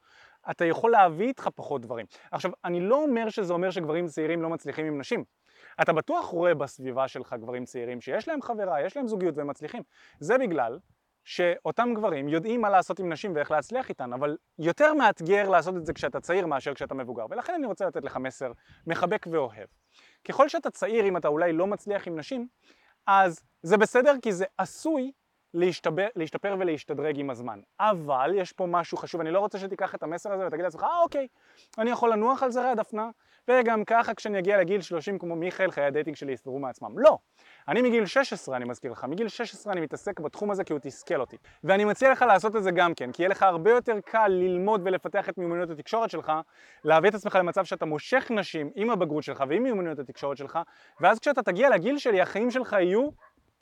אתה 0.51 0.65
יכול 0.65 0.91
להביא 0.91 1.27
איתך 1.27 1.49
פחות 1.55 1.83
דברים. 1.83 2.07
עכשיו, 2.33 2.51
אני 2.65 2.81
לא 2.81 3.03
אומר 3.03 3.29
שזה 3.29 3.53
אומר 3.53 3.71
שגברים 3.71 4.07
צעירים 4.07 4.43
לא 4.43 4.51
מצליחים 4.51 4.87
עם 4.87 5.01
נשים. 5.01 5.25
אתה 5.83 5.93
בטוח 5.93 6.27
רואה 6.27 6.55
בסביבה 6.55 7.09
שלך 7.09 7.33
גברים 7.33 7.65
צעירים 7.65 8.01
שיש 8.01 8.29
להם 8.29 8.43
חברה, 8.43 8.83
יש 8.83 8.97
להם 8.97 9.09
זוגיות 9.09 9.37
והם 9.37 9.47
מצליחים. 9.47 9.83
זה 10.21 10.39
בגלל 10.39 10.79
שאותם 11.25 11.89
גברים 11.95 12.29
יודעים 12.29 12.61
מה 12.61 12.71
לעשות 12.71 13.01
עם 13.01 13.13
נשים 13.13 13.35
ואיך 13.35 13.51
להצליח 13.51 13.89
איתן, 13.89 14.13
אבל 14.13 14.37
יותר 14.59 14.95
מאתגר 14.95 15.49
לעשות 15.49 15.77
את 15.77 15.87
זה 15.87 15.93
כשאתה 15.93 16.21
צעיר 16.21 16.47
מאשר 16.47 16.75
כשאתה 16.75 16.95
מבוגר. 16.95 17.27
ולכן 17.31 17.55
אני 17.55 17.67
רוצה 17.67 17.87
לתת 17.87 18.05
לך 18.05 18.17
מסר 18.17 18.53
מחבק 18.87 19.27
ואוהב. 19.31 19.69
ככל 20.25 20.49
שאתה 20.49 20.71
צעיר, 20.71 21.05
אם 21.05 21.17
אתה 21.17 21.29
אולי 21.29 21.53
לא 21.53 21.67
מצליח 21.67 22.07
עם 22.07 22.19
נשים, 22.19 22.49
אז 23.07 23.41
זה 23.63 23.77
בסדר 23.77 24.15
כי 24.23 24.33
זה 24.33 24.45
עשוי 24.59 25.13
להשתבר, 25.55 26.07
להשתפר 26.17 26.57
ולהשתדרג 26.59 27.19
עם 27.19 27.31
הזמן. 27.31 27.61
אבל 27.81 28.33
יש 28.37 28.53
פה 28.53 28.67
משהו 28.67 28.99
חשוב, 28.99 29.21
אני 29.21 29.31
לא 29.31 29.39
רוצה 29.39 29.59
שתיקח 29.59 29.95
את 29.95 30.03
המסר 30.03 30.33
הזה 30.33 30.47
ותגיד 30.47 30.65
לעצמך, 30.65 30.83
אה 30.83 31.03
אוקיי, 31.03 31.27
אני 31.79 31.91
יכול 31.91 32.13
לנוח 32.13 32.43
על 32.43 32.51
זרי 32.51 32.69
הדפנה, 32.69 33.11
וגם 33.49 33.85
ככה 33.85 34.15
כשאני 34.15 34.39
אגיע 34.39 34.59
לגיל 34.59 34.81
30 34.81 35.19
כמו 35.19 35.37
מיכאל, 35.37 35.71
חיי 35.71 35.85
ה 35.85 35.90
dating 35.90 36.17
שלי 36.17 36.33
יסתדרו 36.33 36.59
מעצמם. 36.59 36.99
לא! 36.99 37.19
אני 37.69 37.83
מגיל 37.83 38.07
16, 38.07 38.57
אני 38.57 38.65
מזכיר 38.65 38.93
לך, 38.93 39.05
מגיל 39.05 39.29
16 39.29 39.73
אני 39.73 39.81
מתעסק 39.81 40.21
בתחום 40.21 40.51
הזה 40.51 40.65
כי 40.65 40.73
הוא 40.73 40.81
תסכל 40.83 41.21
אותי. 41.21 41.37
ואני 41.65 41.85
מציע 41.85 42.13
לך 42.13 42.23
לעשות 42.23 42.57
את 42.57 42.63
זה 42.63 42.71
גם 42.71 42.95
כן, 42.95 43.13
כי 43.13 43.23
יהיה 43.23 43.31
לך 43.31 43.43
הרבה 43.43 43.71
יותר 43.71 44.01
קל 44.05 44.29
ללמוד 44.29 44.81
ולפתח 44.85 45.29
את 45.29 45.39
מיומנויות 45.39 45.71
התקשורת 45.71 46.11
שלך, 46.11 46.33
להביא 46.85 47.11
את 47.11 47.15
עצמך 47.15 47.37
למצב 47.37 47.65
שאתה 47.65 47.85
מושך 47.85 48.31
נשים 48.31 48.71
עם 48.75 48.91
הבגרות 48.91 49.23
שלך 49.23 49.45
ועם 49.49 49.63
מיומנויות 49.63 49.99
התקשורת 49.99 50.37
שלך, 50.37 50.59
ואז 51.01 51.19
כשאתה 51.19 51.43
תגיע 51.43 51.71
לגיל 51.71 51.99
שלי, 51.99 52.21
החיים 52.21 52.51
שלך 52.51 52.73
יהיו 52.73 53.09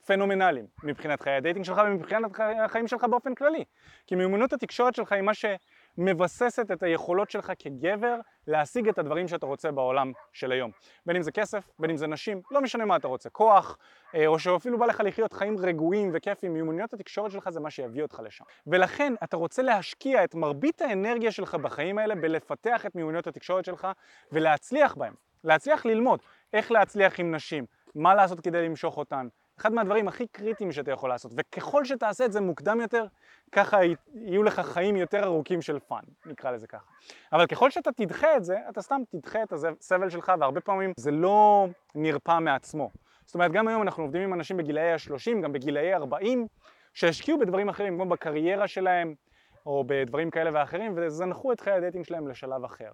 פנומנליים 0.07 0.67
מבחינת 0.85 1.21
חיי 1.21 1.33
ה 1.33 1.37
dating 1.37 1.65
שלך 1.65 1.81
ומבחינת 1.87 2.31
החיים 2.65 2.89
שלך 2.89 3.05
באופן 3.05 3.35
כללי. 3.35 3.65
כי 4.07 4.15
מיומנות 4.15 4.53
התקשורת 4.53 4.95
שלך 4.95 5.13
היא 5.13 5.23
מה 5.23 5.33
שמבססת 5.35 6.71
את 6.71 6.83
היכולות 6.83 7.31
שלך 7.31 7.53
כגבר 7.59 8.17
להשיג 8.47 8.89
את 8.89 8.99
הדברים 8.99 9.29
שאתה 9.29 9.47
רוצה 9.47 9.71
בעולם 9.71 10.13
של 10.33 10.53
היום. 10.53 10.71
בין 11.07 11.17
אם 11.17 11.23
זה 11.23 11.33
כסף, 11.33 11.71
בין 11.79 11.91
אם 11.91 11.97
זה 11.97 12.07
נשים, 12.07 12.43
לא 12.51 12.61
משנה 12.61 12.85
מה 12.85 12.97
אתה 12.97 13.09
רוצה, 13.09 13.31
כוח, 13.31 13.79
אה, 14.15 14.27
או 14.27 14.39
שאפילו 14.39 14.79
בא 14.79 14.87
לך 14.87 15.03
לחיות 15.05 15.33
חיים 15.33 15.59
רגועים 15.59 16.11
וכיפים, 16.15 16.53
מיומנויות 16.53 16.95
התקשורת 16.95 17.31
שלך 17.31 17.51
זה 17.51 17.61
מה 17.61 17.71
שיביא 17.71 18.03
אותך 18.03 18.23
לשם. 18.25 18.45
ולכן 18.67 19.13
אתה 19.25 19.37
רוצה 19.37 19.63
להשקיע 19.63 20.25
את 20.25 20.35
מרבית 20.35 20.83
האנרגיה 20.83 21.33
שלך 21.33 21.55
בחיים 21.55 21.99
האלה 21.99 22.15
בלפתח 22.15 22.87
את 22.87 22.95
מיומנויות 22.95 23.27
התקשורת 23.27 23.65
שלך 23.65 23.89
ולהצליח 24.33 24.95
בהם. 24.95 25.15
להצליח 25.45 25.87
ללמוד 25.87 26.21
איך 26.53 26.71
להצליח 26.71 27.21
עם 27.21 27.35
נשים, 27.35 27.67
מה 27.95 28.15
לעשות 28.15 28.41
כדי 28.41 28.65
למשוך 28.65 28.97
אותן, 28.97 29.29
אחד 29.61 29.73
מהדברים 29.73 30.09
הכי 30.09 30.27
קריטיים 30.27 30.73
שאתה 30.73 30.91
יכול 30.91 31.11
לעשות, 31.11 31.33
וככל 31.37 31.85
שתעשה 31.85 32.25
את 32.25 32.33
זה 32.33 32.41
מוקדם 32.41 32.81
יותר, 32.81 33.05
ככה 33.53 33.79
יהיו 34.15 34.43
לך 34.43 34.61
חיים 34.61 34.97
יותר 34.97 35.25
ארוכים 35.25 35.63
של 35.63 35.79
fun, 35.79 36.01
נקרא 36.27 36.51
לזה 36.51 36.67
ככה. 36.67 36.85
אבל 37.33 37.47
ככל 37.47 37.71
שאתה 37.71 37.93
תדחה 37.93 38.37
את 38.37 38.45
זה, 38.45 38.57
אתה 38.69 38.83
סתם 38.83 39.01
תדחה 39.11 39.43
את 39.43 39.53
הסבל 39.53 40.11
שלך, 40.11 40.33
והרבה 40.41 40.61
פעמים 40.61 40.93
זה 40.97 41.11
לא 41.11 41.67
נרפא 41.95 42.39
מעצמו. 42.39 42.91
זאת 43.27 43.35
אומרת, 43.35 43.53
גם 43.53 43.69
היום 43.69 43.83
אנחנו 43.83 44.03
עובדים 44.03 44.23
עם 44.23 44.35
אנשים 44.35 44.57
בגילאי 44.57 44.93
ה-30, 44.93 45.43
גם 45.43 45.53
בגילאי 45.53 45.95
40, 45.95 46.47
שהשקיעו 46.95 47.39
בדברים 47.39 47.69
אחרים, 47.69 47.95
כמו 47.95 48.07
בקריירה 48.07 48.69
שלהם, 48.69 49.15
או 49.67 49.85
בדברים 49.87 50.31
כאלה 50.31 50.51
ואחרים, 50.53 50.93
וזנחו 50.97 51.53
את 51.53 51.61
חיי 51.61 51.73
ה 51.73 51.77
dating 51.77 52.05
שלהם 52.05 52.29
לשלב 52.29 52.65
אחר. 52.65 52.91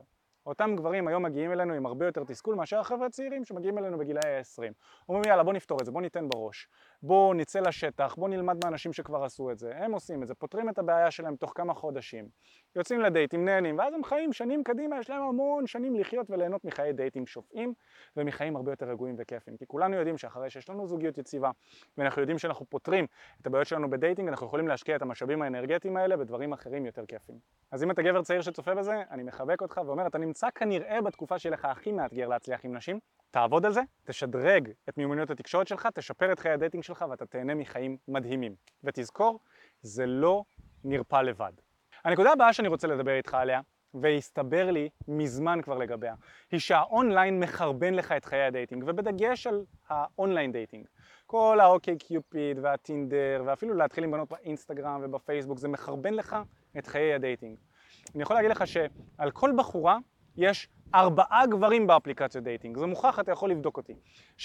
אותם 0.46 0.76
גברים 0.76 1.08
היום 1.08 1.22
מגיעים 1.22 1.52
אלינו 1.52 1.74
עם 1.74 1.86
הרבה 1.86 2.06
יותר 2.06 2.24
תסכול 2.24 2.54
מאשר 2.54 2.78
החבר'ה 2.78 3.06
הצעירים 3.06 3.44
שמגיעים 3.44 3.78
אלינו 3.78 3.98
בגילאי 3.98 4.36
ה-20. 4.36 4.72
אומרים 5.08 5.24
יאללה 5.28 5.42
בוא 5.42 5.52
נפתור 5.52 5.78
את 5.80 5.86
זה, 5.86 5.92
בוא 5.92 6.02
ניתן 6.02 6.28
בראש. 6.28 6.68
בואו 7.02 7.34
נצא 7.34 7.60
לשטח, 7.60 8.14
בואו 8.14 8.28
נלמד 8.28 8.64
מאנשים 8.64 8.92
שכבר 8.92 9.24
עשו 9.24 9.50
את 9.50 9.58
זה, 9.58 9.76
הם 9.76 9.92
עושים 9.92 10.22
את 10.22 10.28
זה, 10.28 10.34
פותרים 10.34 10.68
את 10.68 10.78
הבעיה 10.78 11.10
שלהם 11.10 11.36
תוך 11.36 11.52
כמה 11.54 11.74
חודשים, 11.74 12.28
יוצאים 12.76 13.00
לדייטים, 13.00 13.44
נהנים, 13.44 13.78
ואז 13.78 13.94
הם 13.94 14.04
חיים 14.04 14.32
שנים 14.32 14.64
קדימה, 14.64 14.98
יש 14.98 15.10
להם 15.10 15.22
המון 15.22 15.66
שנים 15.66 15.94
לחיות 15.94 16.30
וליהנות 16.30 16.64
מחיי 16.64 16.92
דייטים 16.92 17.26
שופעים 17.26 17.74
ומחיים 18.16 18.56
הרבה 18.56 18.72
יותר 18.72 18.86
רגועים 18.86 19.14
וכיפים, 19.18 19.56
כי 19.56 19.66
כולנו 19.66 19.96
יודעים 19.96 20.18
שאחרי 20.18 20.50
שיש 20.50 20.68
לנו 20.68 20.86
זוגיות 20.86 21.18
יציבה 21.18 21.50
ואנחנו 21.98 22.22
יודעים 22.22 22.38
שאנחנו 22.38 22.66
פותרים 22.66 23.06
את 23.40 23.46
הבעיות 23.46 23.66
שלנו 23.66 23.90
בדייטינג, 23.90 24.28
אנחנו 24.28 24.46
יכולים 24.46 24.68
להשקיע 24.68 24.96
את 24.96 25.02
המשאבים 25.02 25.42
האנרגטיים 25.42 25.96
האלה 25.96 26.16
בדברים 26.16 26.52
אחרים 26.52 26.86
יותר 26.86 27.06
כיפים. 27.06 27.38
אז 27.70 27.84
אם 27.84 27.90
אתה 27.90 28.02
גבר 28.02 28.22
צעיר 28.22 28.40
שצופה 28.40 28.74
בזה, 28.74 29.02
אני 29.10 29.22
מחבק 29.22 29.62
אותך 29.62 29.80
ואומר, 29.86 30.06
אתה 30.06 30.18
נמצא 30.18 30.50
כנראה 30.50 31.02
בתקופה 31.02 31.38
שיהיה 31.38 31.52
לך 31.52 31.64
הכי 31.64 31.92
מאתגר 31.92 32.28
להצליח 32.28 32.64
עם 32.64 32.76
נשים, 32.76 32.98
תעבוד 33.30 33.66
על 33.66 33.72
זה, 33.72 33.80
תשדרג 34.04 34.70
את 34.88 34.98
מיומנויות 34.98 35.30
התקשורת 35.30 35.68
שלך, 35.68 35.88
תשפר 35.94 36.32
את 36.32 36.38
חיי 36.38 36.52
ה 36.52 36.57
dating 36.57 36.84
שלך 36.84 37.04
ואתה 37.10 37.26
תהנה 37.26 37.54
מחיים 37.54 37.96
מדהימים. 38.08 38.54
ותזכור, 38.84 39.40
זה 39.82 40.06
לא 40.06 40.44
נרפא 40.84 41.22
לבד. 41.22 41.52
הנקודה 42.04 42.32
הבאה 42.32 42.52
שאני 42.52 42.68
רוצה 42.68 42.88
לדבר 42.88 43.16
איתך 43.16 43.34
עליה, 43.34 43.60
והסתבר 43.94 44.70
לי 44.70 44.88
מזמן 45.08 45.62
כבר 45.62 45.78
לגביה, 45.78 46.14
היא 46.52 46.60
שהאונליין 46.60 47.40
מחרבן 47.40 47.94
לך 47.94 48.12
את 48.12 48.24
חיי 48.24 48.42
ה 48.42 48.48
dating, 48.48 48.84
ובדגש 48.86 49.46
על 49.46 49.64
ה 49.88 49.97
online 49.97 50.52
dating. 50.52 50.86
כל 51.26 51.58
ה 51.60 51.98
OkCupid 51.98 52.58
והטינדר, 52.62 53.42
ואפילו 53.46 53.74
להתחיל 53.74 54.04
עם 54.04 54.10
בנות 54.10 54.28
באינסטגרם 54.28 55.00
ובפייסבוק, 55.04 55.58
זה 55.58 55.68
מחרבן 55.68 56.14
לך 56.14 56.36
את 56.78 56.86
חיי 56.86 57.14
ה 57.14 57.20
dating. 57.20 57.58
אני 58.14 58.22
יכול 58.22 58.36
להגיד 58.36 58.50
לך 58.50 58.66
שעל 58.66 59.30
כל 59.30 59.52
בחורה 59.56 59.98
יש 60.36 60.68
ארבעה 60.94 61.46
גברים 61.46 61.86
באפליקציות 61.86 62.44
dating, 62.44 62.78
זה 62.78 62.86
מוכח, 62.86 63.20
אתה 63.20 63.32
יכול 63.32 63.50
לבדוק 63.50 63.76
אותי. 63.76 63.94
75% 64.38 64.42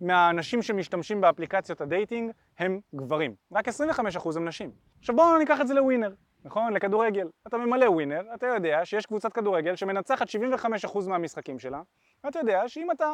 מהאנשים 0.00 0.62
שמשתמשים 0.62 1.20
באפליקציות 1.20 1.80
ה 1.80 1.87
dating 1.87 2.32
הם 2.58 2.80
גברים, 2.94 3.34
רק 3.52 3.68
25% 3.68 4.36
הם 4.36 4.44
נשים. 4.44 4.70
עכשיו 4.98 5.16
בואו 5.16 5.38
ניקח 5.38 5.60
את 5.60 5.68
זה 5.68 5.74
לווינר, 5.74 6.12
נכון? 6.44 6.72
לכדורגל. 6.72 7.28
אתה 7.46 7.56
ממלא 7.58 7.90
ווינר, 7.90 8.22
אתה 8.34 8.46
יודע 8.46 8.84
שיש 8.84 9.06
קבוצת 9.06 9.32
כדורגל 9.32 9.76
שמנצחת 9.76 10.26
75% 10.28 11.08
מהמשחקים 11.08 11.58
שלה, 11.58 11.82
ואתה 12.24 12.38
יודע 12.38 12.68
שאם 12.68 12.90
אתה 12.90 13.12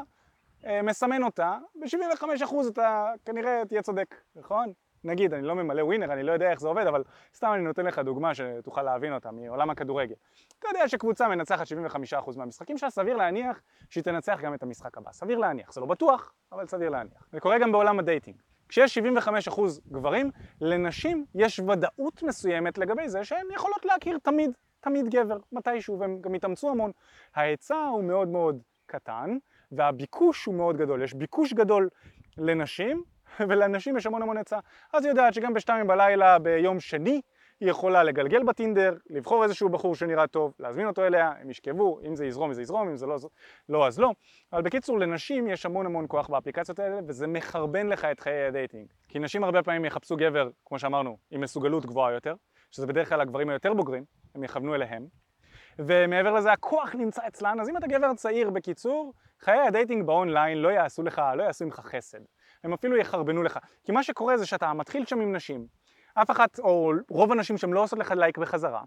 אה, 0.67 0.83
מסמן 0.83 1.23
אותה, 1.23 1.59
ב-75% 1.75 2.55
אתה 2.69 3.13
כנראה 3.25 3.63
תהיה 3.69 3.83
צודק, 3.83 4.15
נכון? 4.37 4.73
נגיד, 5.07 5.35
אני 5.35 5.43
לא 5.43 5.55
ממלא 5.55 5.83
ווינר, 5.83 6.13
אני 6.13 6.23
לא 6.23 6.33
יודע 6.33 6.51
איך 6.51 6.61
זה 6.61 6.69
עובד, 6.69 6.87
אבל 6.87 7.05
סתם 7.35 7.51
אני 7.55 7.63
נותן 7.63 7.87
לך 7.87 7.99
דוגמה 7.99 8.35
שתוכל 8.35 8.83
להבין 8.83 9.13
אותה 9.13 9.31
מעולם 9.31 9.71
הכדורגל. 9.71 10.15
אתה 10.59 10.69
יודע 10.69 10.89
שקבוצה 10.89 11.29
מנצחת 11.29 11.67
75% 12.13 12.37
מהמשחקים 12.37 12.79
שלה, 12.79 12.91
סביר 12.91 13.17
להניח 13.17 13.61
שהיא 13.91 14.05
תנצח 14.05 14.41
גם 14.43 14.55
את 14.55 14.63
המשחק 14.63 14.99
הבא. 14.99 15.13
סביר 15.13 15.39
להניח, 15.39 15.73
זה 15.73 15.81
לא 15.81 15.87
בטוח, 15.87 16.33
אבל 16.53 16.67
סביר 16.67 16.91
להניח. 16.91 17.29
זה 17.33 17.41
קורה 17.41 17.59
גם 17.59 17.73
בעולם 17.73 17.99
ה 17.99 18.04
dating. 18.04 18.37
כשיש 18.69 18.99
75% 18.99 19.61
גברים, 19.93 20.31
לנשים 20.61 21.25
יש 21.35 21.61
ודאות 21.61 22.23
מסוימת 22.23 22.79
לגבי 22.79 23.09
זה 23.09 23.25
שהן 23.25 23.47
יכולות 23.55 23.85
להכיר 23.85 24.19
תמיד, 24.23 24.51
תמיד 24.81 25.09
גבר, 25.09 25.39
מתישהו, 25.53 25.99
והם 25.99 26.21
גם 26.21 26.35
יתאמצו 26.35 26.71
המון. 26.71 26.91
ההיצע 27.35 27.77
הוא 27.77 28.05
מאוד 28.05 28.29
מאוד 28.29 28.63
קטן, 28.87 29.37
והביקוש 29.73 30.45
הוא 30.45 30.55
מאוד 30.55 30.77
גדול. 30.77 31.03
יש 31.03 31.15
ביקוש 31.15 31.53
גדול 31.53 31.89
לנשים, 32.39 33.05
ולנשים 33.49 33.97
יש 33.97 34.07
המון 34.07 34.23
המון 34.23 34.37
היצע. 34.37 34.59
אז 34.93 35.05
היא 35.05 35.11
יודעת 35.11 35.35
שגם 35.35 35.55
בשתיים 35.55 35.87
בלילה 35.87 36.39
ביום 36.39 36.81
שני 36.81 37.21
היא 37.61 37.71
יכולה 37.71 38.03
לגלגל 38.03 38.43
בטינדר, 38.43 38.97
לבחור 39.11 39.45
איזשהו 39.45 39.69
בחור 39.69 39.95
שנראה 39.95 40.27
טוב, 40.27 40.55
להזמין 40.59 40.87
אותו 40.87 41.05
אליה, 41.05 41.33
הם 41.41 41.51
ישכבו, 41.51 42.01
אם 42.07 42.17
זה 42.17 42.27
יזרום 42.27 42.53
זה 42.53 42.63
יזרום, 42.63 42.89
אם 42.89 42.97
זה 42.97 43.07
לא, 43.07 43.17
לא 43.69 43.87
אז 43.87 43.99
לא. 44.01 44.13
אבל 44.53 44.63
בקיצור, 44.63 44.99
לנשים 44.99 45.49
יש 45.49 45.67
המון 45.67 45.87
המון 45.87 46.05
כוח 46.09 46.29
באפליקציות 46.29 46.79
האלה, 46.79 47.01
וזה 47.07 47.27
מחרבן 47.27 47.87
לך 47.87 48.05
את 48.05 48.21
חיי 48.21 48.47
ה 48.47 48.52
dating. 48.52 48.87
כי 49.09 49.19
נשים 49.19 49.45
הרבה 49.45 49.63
פעמים 49.63 49.85
יחפשו 49.85 50.17
גבר, 50.17 50.51
כמו 50.65 50.79
שאמרנו, 50.79 51.17
עם 51.31 51.41
מסוגלות 51.41 51.87
גבוהה 51.87 52.13
יותר, 52.13 52.35
שזה 52.71 52.87
בדרך 52.87 53.09
כלל 53.09 53.21
הגברים 53.21 53.51
היותר 53.51 53.75
בוגרים, 53.75 54.05
הם 54.35 54.45
יכוונו 54.45 54.75
אליהם. 54.75 55.07
ומעבר 55.79 56.33
לזה 56.33 56.53
הכוח 56.53 56.95
נמצא 56.95 57.23
אצלן, 57.29 57.61
אז 57.61 57.69
אם 57.69 57.77
אתה 57.77 57.87
גבר 57.87 58.15
צעיר 58.15 58.51
בקיצור, 58.51 59.13
חיי 59.41 59.61
ה 59.61 59.68
dating 59.68 60.07
ב 60.07 60.14
online 60.14 60.59
לא 60.59 60.69
יעשו 60.69 61.03
לך, 61.03 61.23
לא 61.37 61.43
יעשו 61.43 61.65
ממך 61.65 61.81
חסד. 61.85 62.21
הם 62.65 62.73
אפילו 62.73 62.97
יחרבנו 62.97 63.43
לך. 63.43 63.59
כי 63.85 63.93
מה 63.93 64.03
שקורה 64.03 64.37
זה 64.37 64.47
שאתה 64.47 64.73
מתחיל 64.73 65.07
שם 65.07 65.21
עם 65.21 65.37
נשים, 65.37 65.67
אף 66.15 66.31
אחת, 66.31 66.59
או 66.59 66.93
רוב 67.11 67.33
הנשים 67.33 67.59
שם 67.59 67.73
לא 67.73 67.83
עושות 67.83 67.99
לך 67.99 68.11
לייק 68.11 68.39
בחזרה, 68.39 68.83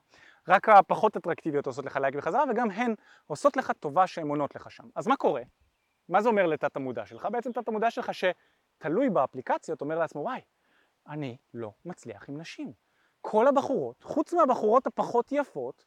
רק 0.48 0.70
הפחות 0.70 1.18
אטרקטיביות 1.18 1.68
עושות 1.68 1.86
לך 1.86 1.98
לייק 1.98 2.16
בחזרה, 2.16 2.44
וגם 2.50 2.72
הן 2.72 2.94
עושות 3.28 3.58
לך 3.58 3.72
טובה 3.72 4.08
שהן 4.08 4.28
עונות 4.28 4.56
לך 4.56 4.72
שם. 4.72 4.84
אז 4.96 5.08
מה 5.08 5.16
קורה? 5.16 5.42
מה 6.10 6.22
זה 6.22 6.30
אומר 6.30 6.46
לתת 6.46 6.76
המודע 6.76 7.06
שלך? 7.06 7.28
בעצם 7.32 7.52
תת 7.52 7.68
המודע 7.68 7.92
שלך 7.92 8.12
שתלוי 8.14 9.10
באפליקציות 9.10 9.82
אומר 9.82 10.00
לעצמו, 10.00 10.22
וואי, 10.22 10.42
אני 11.08 11.38
לא 11.54 11.72
מצליח 11.86 12.30
עם 12.30 12.42
נשים. 12.42 12.74
כל 13.22 13.48
הבחורות, 13.48 14.04
חוץ 14.04 14.34
מהבחורות 14.34 14.88
הפחות 14.88 15.32
יפות, 15.32 15.86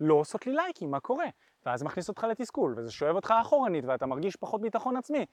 לא 0.00 0.14
עושות 0.14 0.46
לי 0.46 0.52
לייקים, 0.52 0.90
מה 0.90 1.00
קורה? 1.00 1.26
ואז 1.66 1.82
מכניס 1.82 2.08
אותך 2.08 2.24
לתסכול, 2.24 2.74
וזה 2.76 2.92
שואב 2.92 3.16
אותך 3.16 3.34
אחורנית, 3.40 3.84
ואתה 3.84 4.06
מרגיש 4.06 4.36
פחות 4.36 4.60
ביטחון 4.60 4.96
עצמי. 4.96 5.26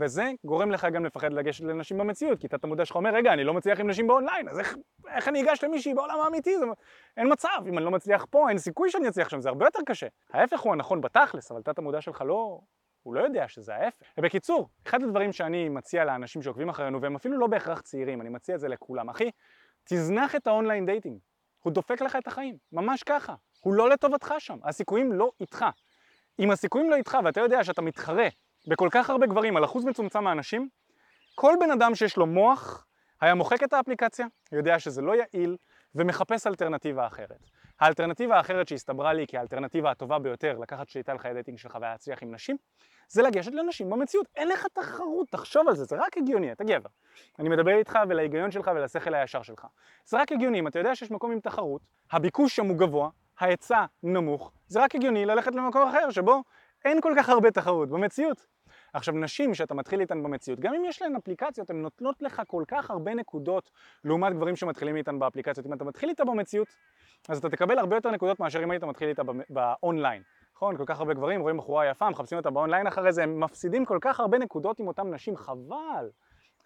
וזה 0.00 0.30
גורם 0.44 0.70
לך 0.70 0.86
גם 0.92 1.04
לפחד 1.04 1.32
לגשת 1.32 1.64
לנשים 1.64 1.98
במציאות, 1.98 2.40
כי 2.40 2.46
אתה 2.46 2.66
מודע 2.66 2.84
שלך 2.84 2.96
אומר, 2.96 3.10
רגע, 3.14 3.32
אני 3.32 3.44
לא 3.44 3.54
מצליח 3.54 3.80
עם 3.80 3.90
נשים 3.90 4.06
באונליין, 4.06 4.48
אז 4.48 4.58
איך, 4.58 4.76
איך 5.08 5.28
אני 5.28 5.42
אגש 5.42 5.64
למישהי 5.64 5.94
בעולם 5.94 6.20
האמיתי? 6.20 6.58
זה... 6.58 6.64
אין 7.16 7.32
מצב, 7.32 7.48
אם 7.68 7.78
אני 7.78 7.84
לא 7.84 7.90
מצליח 7.90 8.26
פה, 8.30 8.48
אין 8.48 8.58
סיכוי 8.58 8.90
שאני 8.90 9.08
אצליח 9.08 9.28
שם, 9.28 9.40
זה 9.40 9.48
הרבה 9.48 9.66
יותר 9.66 9.78
קשה. 9.86 10.06
ההפך 10.32 10.60
הוא 10.60 10.72
הנכון 10.72 11.00
בתכלס, 11.00 11.52
אבל 11.52 11.62
תת 11.62 11.78
המודע 11.78 12.00
שלך 12.00 12.22
לא... 12.26 12.60
הוא 13.02 13.14
לא 13.14 13.20
יודע 13.20 13.48
שזה 13.48 13.74
ההפך. 13.74 14.06
ובקיצור, 14.18 14.68
אחד 14.86 15.02
הדברים 15.02 15.32
שאני 15.32 15.68
מציע 15.68 16.04
לאנשים 16.04 16.42
שעוקבים 16.42 16.68
אחרינו, 16.68 17.02
והם 17.02 17.16
אפילו 17.16 17.38
לא 17.38 17.46
בהכרח 17.46 17.80
צעירים, 17.80 18.20
אני 18.20 18.28
מציע 18.28 18.54
את 18.54 18.60
זה 18.60 18.68
לכולם, 18.68 19.08
אחי, 19.08 19.30
תזנח 19.84 20.36
את 20.36 20.46
ה 20.46 20.52
online 20.52 20.86
dating. 20.86 21.18
הוא 21.60 21.72
דופק 21.72 22.02
לך 22.02 22.16
את 22.16 22.26
החיים, 22.26 22.56
ממש 22.72 23.02
ככה. 23.02 23.34
הוא 23.60 23.74
לא 23.74 23.90
לטובתך 23.90 24.34
שם, 24.38 24.58
הסיכויים 24.64 25.12
לא 25.12 25.32
איתך. 25.40 25.64
אם 26.38 26.50
הסיכויים 26.50 26.90
לא 26.90 26.96
איתך 26.96 27.18
ואתה 27.24 27.40
יודע 27.40 27.64
שאתה 27.64 27.82
מתחרה 27.82 28.28
בכל 28.66 28.88
כך 28.90 29.10
הרבה 29.10 29.26
גברים 29.26 29.56
על 29.56 29.64
אחוז 29.64 29.84
מצומצם 29.84 30.24
מהאנשים, 30.24 30.68
כל 31.34 31.54
בן 31.60 31.70
אדם 31.70 31.94
שיש 31.94 32.16
לו 32.16 32.26
מוח 32.26 32.86
היה 33.20 33.34
מוחק 33.34 33.62
את 33.62 33.72
האפליקציה, 33.72 34.26
יודע 34.52 34.78
שזה 34.78 35.02
לא 35.02 35.12
יעיל 35.16 35.56
ומחפש 35.94 36.46
אלטרנטיבה 36.46 37.06
אחרת. 37.06 37.38
האלטרנטיבה 37.80 38.36
האחרת 38.36 38.68
שהסתברה 38.68 39.12
לי 39.12 39.26
כאלטרנטיבה 39.26 39.90
הטובה 39.90 40.18
ביותר 40.18 40.58
לקחת 40.58 40.88
שליטה 40.88 41.12
על 41.12 41.18
חיי 41.18 41.34
dating 41.34 41.58
שלך 41.58 41.78
ולהצליח 41.80 42.22
עם 42.22 42.34
נשים, 42.34 42.56
זה 43.08 43.22
לגשת 43.22 43.52
לנשים 43.52 43.90
במציאות. 43.90 44.26
אין 44.36 44.48
לך 44.48 44.66
תחרות, 44.72 45.28
תחשוב 45.30 45.68
על 45.68 45.76
זה, 45.76 45.84
זה 45.84 45.96
רק 45.96 46.16
הגיוני, 46.16 46.52
אתה 46.52 46.64
גבר. 46.64 46.88
אני 47.38 47.48
מדבר 47.48 47.78
איתך 47.78 47.98
ולהיגיון 48.08 48.50
שלך 48.50 48.70
ולשכל 48.74 49.14
הישר 49.14 49.42
שלך. 49.42 49.66
זה 50.04 50.20
רק 50.20 50.32
הגיוני, 50.32 50.58
אם 50.58 50.66
אתה 50.66 50.78
יודע 50.78 50.94
שיש 50.94 51.10
מקום 51.10 51.32
עם 51.32 51.40
תחרות, 51.40 51.82
הביקוש 52.12 52.56
שם 52.56 52.66
הוא 52.66 52.76
גבוה, 52.76 53.08
ההיצע 53.38 53.84
נמוך, 54.02 54.52
זה 54.66 54.84
רק 54.84 54.94
הגיוני 54.94 55.26
ללכת 55.26 55.54
למקום 55.54 55.88
אחר 55.88 56.10
שבו 56.10 56.42
אין 56.84 57.00
כל 57.00 57.12
כך 57.16 57.28
הרבה 57.28 57.50
תחרות 57.50 57.88
במציאות. 57.88 58.46
עכשיו 58.92 59.14
נשים 59.14 59.54
שאתה 59.54 59.74
מתחיל 59.74 60.00
איתן 60.00 60.22
במציאות, 60.22 60.60
גם 60.60 60.74
אם 60.74 60.82
יש 60.84 61.02
להן 61.02 61.16
אפליקציות, 61.16 61.70
הן 61.70 61.82
נותנות 61.82 62.22
לך 62.22 62.42
כל 62.46 62.64
כך 62.68 62.90
הרבה 62.90 63.14
נקודות 63.14 63.70
לעומת 64.04 64.32
גברים 64.32 64.56
שמתחילים 64.56 64.96
איתן 64.96 65.18
באפליקציות. 65.18 65.66
אם 65.66 65.72
אתה 65.72 65.84
מתחיל 65.84 66.08
איתה 66.08 66.24
במציאות, 66.24 66.68
אז 67.28 67.38
אתה 67.38 67.48
תקבל 67.48 67.78
הרבה 67.78 67.96
יותר 67.96 68.10
נקודות 68.10 68.40
מאשר 68.40 68.62
אם 68.62 68.70
היית 68.70 68.84
מתחיל 68.84 69.08
איתה 69.08 69.22
באונליין. 69.50 70.22
נכון? 70.54 70.76
כל 70.76 70.84
כך 70.86 70.98
הרבה 70.98 71.14
גברים 71.14 71.40
רואים 71.40 71.56
בחורה 71.56 71.90
יפה, 71.90 72.10
מחפשים 72.10 72.38
אותה 72.38 72.50
באונליין 72.50 72.86
אחרי 72.86 73.12
זה, 73.12 73.22
הם 73.22 73.40
מפסידים 73.40 73.84
כל 73.84 73.98
כך 74.00 74.20
הרבה 74.20 74.38
נקודות 74.38 74.80
עם 74.80 74.88
אותן 74.88 75.14
נשים, 75.14 75.36
חבל. 75.36 76.10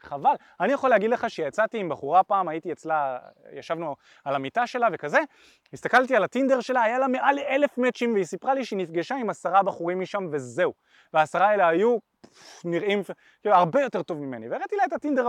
חבל. 0.05 0.35
אני 0.61 0.73
יכול 0.73 0.91
להגיד 0.91 1.11
לך 1.11 1.31
שיצאתי 1.31 1.79
עם 1.79 1.89
בחורה 1.89 2.23
פעם, 2.23 2.49
הייתי 2.49 2.73
אצלה, 2.73 3.19
ישבנו 3.53 3.97
על 4.25 4.35
המיטה 4.35 4.67
שלה 4.67 4.89
וכזה, 4.93 5.19
הסתכלתי 5.73 6.17
על 6.17 6.25
הטינדר 6.25 6.61
שלה, 6.61 6.83
היה 6.83 6.99
לה 6.99 7.09
מעל 7.09 7.39
אלף 7.39 7.79
מאצ'ים, 7.79 8.13
והיא 8.13 8.25
סיפרה 8.25 8.55
לי 8.55 8.65
שהיא 8.65 8.79
נפגשה 8.79 9.15
עם 9.15 9.31
עשרה 9.31 9.63
בחורים 9.63 10.01
משם 10.01 10.29
וזהו. 10.33 10.73
והעשרה 11.13 11.49
האלה 11.49 11.69
היו 11.69 11.99
נראים 12.65 13.03
כאילו, 13.43 13.55
הרבה 13.55 13.81
יותר 13.81 14.03
טוב 14.03 14.19
ממני. 14.19 14.49
והראיתי 14.49 14.77
לה 14.77 14.85
את 14.85 14.93
הטינדר 14.93 15.29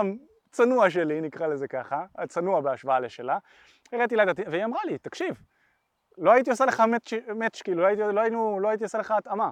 הצנוע 0.50 0.90
שלי, 0.90 1.22
נקרא 1.22 1.48
לזה 1.48 1.68
ככה, 1.68 2.06
הצנוע 2.16 2.62
בהשוואה 2.62 3.00
לשלה, 3.00 3.38
הראיתי 3.94 4.16
לה 4.16 4.24
את 4.24 4.28
הטינדר, 4.28 4.52
והיא 4.52 4.66
אמרה 4.66 4.80
לי, 4.86 4.98
תקשיב, 4.98 5.36
לא 6.18 6.32
הייתי 6.32 6.50
עושה 6.50 6.66
לך 6.66 6.84
מאץ', 7.36 7.62
כאילו, 7.62 7.82
לא 7.82 7.88
הייתי, 7.88 8.02
לא, 8.14 8.22
היינו, 8.22 8.60
לא 8.60 8.70
הייתי 8.70 8.84
עושה 8.84 8.98
לך 8.98 9.12
התאמה, 9.12 9.50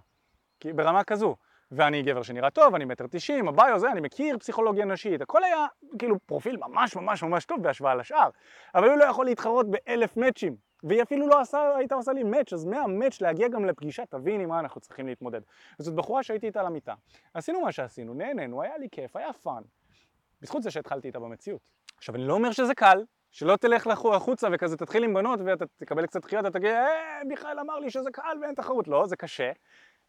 ברמה 0.65 1.03
כזו. 1.03 1.35
ואני 1.71 2.01
גבר 2.01 2.23
שנראה 2.23 2.49
טוב, 2.49 2.75
אני 2.75 2.85
מטר 2.85 3.05
תשעים, 3.11 3.47
ה 3.47 3.55
bio 3.55 3.79
זה, 3.79 3.91
אני 3.91 4.01
מכיר 4.01 4.37
פסיכולוגיה 4.37 4.85
נשית, 4.85 5.21
הכל 5.21 5.43
היה 5.43 5.65
כאילו 5.99 6.19
פרופיל 6.25 6.57
ממש 6.57 6.95
ממש 6.95 7.23
ממש 7.23 7.45
טוב 7.45 7.63
בהשוואה 7.63 7.95
לשאר, 7.95 8.29
אבל 8.75 8.89
הוא 8.89 8.97
לא 8.97 9.03
יכול 9.03 9.25
להתחרות 9.25 9.65
באלף 9.69 10.17
מאצ'ים, 10.17 10.55
והיא 10.83 11.01
אפילו 11.03 11.27
לא 11.27 11.41
עשה, 11.41 11.75
הייתה 11.75 11.95
עושה 11.95 12.13
לי 12.13 12.23
match, 12.23 12.53
אז 12.53 12.65
מה 12.65 12.81
match 12.81 13.21
להגיע 13.21 13.47
גם 13.47 13.65
לפגישה, 13.65 14.05
תבין 14.05 14.41
עם 14.41 14.49
מה 14.49 14.59
אנחנו 14.59 14.81
צריכים 14.81 15.07
להתמודד. 15.07 15.41
וזאת 15.79 15.95
בחורה 15.95 16.23
שהייתי 16.23 16.47
איתה 16.47 16.63
למיטה. 16.63 16.93
עשינו 17.33 17.61
מה 17.61 17.71
שעשינו, 17.71 18.13
נהנינו, 18.13 18.61
היה 18.61 18.77
לי 18.77 18.87
כיף, 18.91 19.15
היה 19.15 19.33
fun. 19.33 19.61
בזכות 20.41 20.63
זה 20.63 20.71
שהתחלתי 20.71 21.07
איתה 21.07 21.19
במציאות. 21.19 21.61
עכשיו 21.97 22.15
אני 22.15 22.27
לא 22.27 22.33
אומר 22.33 22.51
שזה 22.51 22.73
קל, 22.73 23.03
שלא 23.31 23.55
תלך 23.55 23.87
החוצה 23.87 24.47
וכזה 24.53 24.77
תתחיל 24.77 25.03
עם 25.03 25.13
בנות 25.13 25.39
ואתה 25.45 25.65
תקבל 25.77 26.05
קצת 26.05 26.21
דחיות, 26.21 26.45
אתה 26.45 26.59
תגיד, 26.59 26.71
אה, 26.71 27.23
מיכאל 27.27 27.59
אמר 27.59 27.79
לי 27.79 27.89
שזה 27.89 28.11
קל 28.11 28.37
ואין 28.41 28.55
תחרות. 28.55 28.87
לא, 28.87 29.07
זה 29.07 29.15
קשה. 29.15 29.51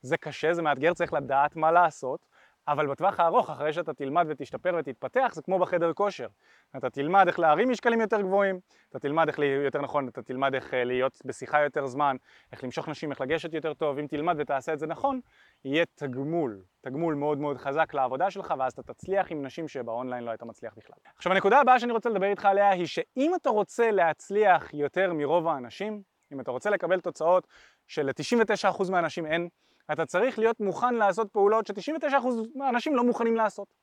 זה 0.04 0.16
קשה, 0.16 0.54
זה 0.54 0.62
מאתגר, 0.62 0.94
צריך 0.94 1.12
לדעת 1.12 1.56
מה 1.56 1.72
לעשות, 1.72 2.26
אבל 2.68 2.86
בטווח 2.86 3.20
הארוך, 3.20 3.50
אחרי 3.50 3.72
שאתה 3.72 3.94
תלמד 3.94 4.26
ותשתפר 4.28 4.76
ותתפתח, 4.78 5.30
זה 5.34 5.42
כמו 5.42 5.58
בחדר 5.58 5.92
כושר. 5.92 6.28
אתה 6.76 6.90
תלמד 6.90 7.24
איך 7.26 7.38
להרים 7.38 7.70
משקלים 7.70 8.00
יותר 8.00 8.20
גבוהים, 8.20 8.60
אתה 8.90 8.98
תלמד 8.98 9.28
איך, 9.28 9.38
יותר 9.64 9.80
נכון, 9.80 10.08
אתה 10.08 10.22
תלמד 10.22 10.54
איך 10.54 10.74
אה, 10.74 10.84
להיות 10.84 11.18
בשיחה 11.24 11.62
יותר 11.62 11.86
זמן, 11.86 12.16
איך 12.52 12.64
למשוך 12.64 12.88
נשים, 12.88 13.10
איך 13.10 13.20
לגשת 13.20 13.54
יותר 13.54 13.74
טוב, 13.74 13.98
אם 13.98 14.06
תלמד 14.06 14.34
ותעשה 14.38 14.72
את 14.72 14.78
זה 14.78 14.86
נכון, 14.86 15.20
יהיה 15.64 15.84
תגמול, 15.94 16.62
תגמול 16.80 17.14
מאוד 17.14 17.38
מאוד 17.38 17.58
חזק 17.58 17.94
לעבודה 17.94 18.30
שלך, 18.30 18.54
ואז 18.58 18.72
אתה 18.72 18.82
תצליח 18.82 19.30
עם 19.30 19.46
נשים 19.46 19.68
שבאונליין 19.68 20.24
לא 20.24 20.30
היית 20.30 20.42
מצליח 20.42 20.74
בכלל. 20.76 20.96
עכשיו 21.16 21.32
הנקודה 21.32 21.60
הבאה 21.60 21.78
שאני 21.80 21.92
רוצה 21.92 22.08
לדבר 22.10 22.26
איתך 22.26 22.44
עליה 22.44 22.70
היא 22.70 22.86
שאם 22.86 23.32
אתה 23.34 23.50
רוצה 23.50 23.90
להצליח 23.90 24.74
יותר 24.74 25.12
מרוב 25.12 25.48
האנשים, 25.48 26.02
אם 26.32 26.40
אתה 26.40 26.50
רוצה 26.50 26.70
לקבל 26.70 27.00
תוצאות 27.00 27.46
של-99% 27.86 28.90
מהאנשים 28.90 29.26
אין, 29.26 29.48
אתה 29.92 30.06
צריך 30.06 30.38
להיות 30.38 30.60
מוכן 30.60 30.94
לעשות 30.94 31.32
פעולות 31.32 31.66
ש-99% 31.66 32.26
מהאנשים 32.54 32.96
לא 32.96 33.04
מוכנים 33.04 33.36
לעשות. 33.36 33.74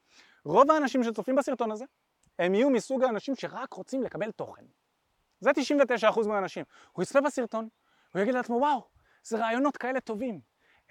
רוב 0.46 0.72
האנשים 0.72 1.04
שצופים 1.04 1.36
בסרטון 1.36 1.72
הזה, 1.72 1.86
הם 2.40 2.54
יהיו 2.54 2.70
מסוג 2.70 3.04
האנשים 3.04 3.36
שרק 3.36 3.74
רוצים 3.74 4.04
לקבל 4.04 4.32
תוכן. 4.32 4.64
זה 5.40 5.52
99% 6.10 6.28
מהאנשים. 6.28 6.64
הוא 6.92 7.04
יצפה 7.04 7.22
בסרטון, 7.22 7.68
הוא 8.14 8.22
יגיד 8.22 8.34
לעצמו, 8.34 8.56
וואו, 8.56 8.82
זה 9.24 9.38
רעיונות 9.38 9.78
כאלה 9.78 10.00
טובים. 10.00 10.40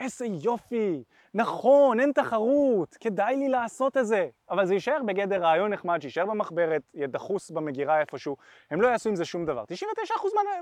איזה 0.00 0.26
יופי, 0.42 1.04
נכון, 1.34 2.00
אין 2.00 2.12
תחרות, 2.12 2.96
כדאי 3.00 3.36
לי 3.36 3.48
לעשות 3.48 3.96
את 3.96 4.06
זה. 4.06 4.28
אבל 4.50 4.66
זה 4.66 4.74
יישאר 4.74 5.02
בגדר 5.06 5.42
רעיון 5.42 5.72
נחמד, 5.72 6.02
שיישאר 6.02 6.26
במחברת, 6.26 6.82
יהיה 6.94 7.06
דחוס 7.06 7.50
במגירה 7.50 8.00
איפשהו, 8.00 8.36
הם 8.70 8.80
לא 8.80 8.88
יעשו 8.88 9.08
עם 9.08 9.16
זה 9.16 9.24
שום 9.24 9.44
דבר. 9.44 9.64
99% 9.64 9.70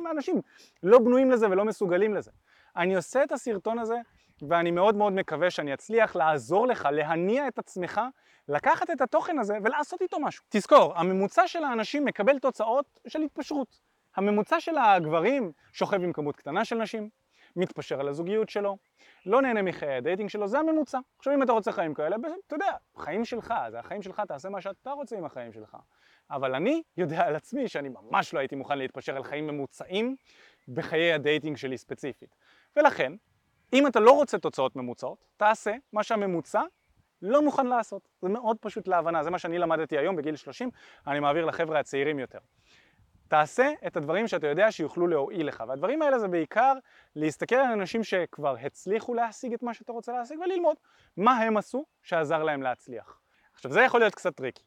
מהאנשים 0.01 0.41
לא 0.83 0.99
בנויים 0.99 1.31
לזה 1.31 1.47
ולא 1.51 1.65
מסוגלים 1.65 2.15
לזה. 2.15 2.31
אני 2.77 2.97
עושה 2.97 3.25
את 3.25 3.33
הסרטון 3.33 3.79
הזה 3.79 3.97
ואני 4.49 4.71
מאוד 4.71 4.97
מאוד 4.97 5.13
מקווה 5.13 5.51
שאני 5.51 5.75
אצליח 5.75 6.17
לעזור 6.17 6.67
לך 6.67 6.89
להניע 6.93 7.49
את 7.49 7.59
עצמך, 7.59 8.01
לקחת 8.49 8.91
את 8.91 9.01
התוכן 9.01 9.39
הזה 9.39 9.59
ולעשות 9.65 10.03
איתו 10.03 10.21
משהו. 10.21 10.45
תזכור, 10.49 10.93
הממוצע 10.97 11.49
של 11.49 11.65
האנשים 11.65 12.05
מקבל 12.05 12.39
תוצאות 12.39 13.01
של 13.07 13.23
התפשרות. 13.23 13.81
הממוצע 14.17 14.61
של 14.61 14.79
הגברים 14.79 15.53
שוכב 15.73 16.03
עם 16.03 16.13
כמות 16.13 16.37
קטנה 16.37 16.65
של 16.65 16.77
נשים, 16.77 17.09
מתפשר 17.57 18.01
על 18.01 18.09
הזוגיות 18.09 18.49
שלו, 18.49 18.77
לא 19.27 19.43
נהנה 19.43 19.63
מחיי 19.63 19.95
הדייטינג 19.95 20.31
שלו, 20.31 20.49
זה 20.49 20.59
הממוצע. 20.59 20.99
עכשיו 21.19 21.35
אם 21.35 21.43
אתה 21.43 21.53
רוצה 21.53 21.73
חיים 21.73 21.95
כאלה, 21.95 22.17
אתה 22.47 22.55
יודע, 22.55 22.73
חיים 22.97 23.25
שלך, 23.25 23.55
זה 23.71 23.79
החיים 23.79 24.03
שלך, 24.03 24.23
תעשה 24.29 24.49
מה 24.49 24.61
שאתה 24.61 24.91
רוצה 24.91 25.17
עם 25.17 25.25
החיים 25.25 25.53
שלך. 25.53 25.77
אבל 26.31 26.55
אני 26.55 26.83
יודע 26.97 27.27
על 27.27 27.37
עצמי 27.37 27.69
שאני 27.69 27.89
ממש 27.89 28.35
לא 28.35 28.39
הייתי 28.39 28.57
מוכן 28.57 28.79
להתפשר 28.79 29.17
על 29.17 29.25
חיים 29.25 29.47
ממוצעים 29.47 30.17
בחיי 30.69 31.13
ה 31.13 31.19
dating 31.19 31.57
שלי 31.57 31.79
ספציפית. 31.79 32.35
ולכן, 32.77 33.13
אם 33.73 33.87
אתה 33.87 34.01
לא 34.01 34.11
רוצה 34.11 34.39
תוצאות 34.39 34.77
ממוצעות, 34.77 35.25
תעשה 35.37 35.75
מה 35.93 36.03
שהממוצע 36.03 36.63
לא 37.23 37.43
מוכן 37.43 37.67
לעשות. 37.67 38.09
זה 38.23 38.29
מאוד 38.29 38.57
פשוט 38.61 38.89
להבנה, 38.89 39.25
זה 39.25 39.31
מה 39.31 39.39
שאני 39.39 39.59
למדתי 39.59 39.99
היום 39.99 40.17
בגיל 40.17 40.37
30, 40.37 40.71
אני 41.07 41.21
מעביר 41.21 41.45
לחבר'ה 41.45 41.81
הצעירים 41.81 42.19
יותר. 42.19 42.39
תעשה 43.29 43.73
את 43.87 43.97
הדברים 43.97 44.29
שאתה 44.29 44.47
יודע 44.47 44.73
שיוכלו 44.73 45.07
להועיל 45.07 45.49
לך, 45.49 45.65
והדברים 45.69 46.03
האלה 46.03 46.19
זה 46.19 46.29
בעיקר 46.29 46.73
להסתכל 47.17 47.55
על 47.55 47.73
אנשים 47.73 48.05
שכבר 48.05 48.57
הצליחו 48.63 49.15
להשיג 49.15 49.53
את 49.53 49.63
מה 49.63 49.75
שאתה 49.75 49.93
רוצה 49.93 50.13
להשיג 50.13 50.39
וללמוד 50.41 50.77
מה 51.17 51.39
הם 51.39 51.57
עשו 51.57 51.85
שעזר 52.03 52.43
להם 52.43 52.63
להצליח. 52.63 53.21
עכשיו 53.55 53.73
זה 53.73 53.81
יכול 53.81 54.01
להיות 54.01 54.15
קצת 54.15 54.37
tricky, 54.37 54.63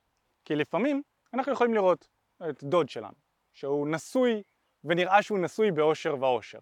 כי 0.45 0.55
לפעמים 0.55 1.01
אנחנו 1.33 1.51
יכולים 1.51 1.73
לראות 1.73 2.07
את 2.49 2.63
דוד 2.63 2.89
שלנו, 2.89 3.15
שהוא 3.53 3.87
נשוי 3.87 4.43
ונראה 4.83 5.21
שהוא 5.21 5.39
נשוי 5.39 5.71
באושר 5.71 6.15
ואושר. 6.19 6.59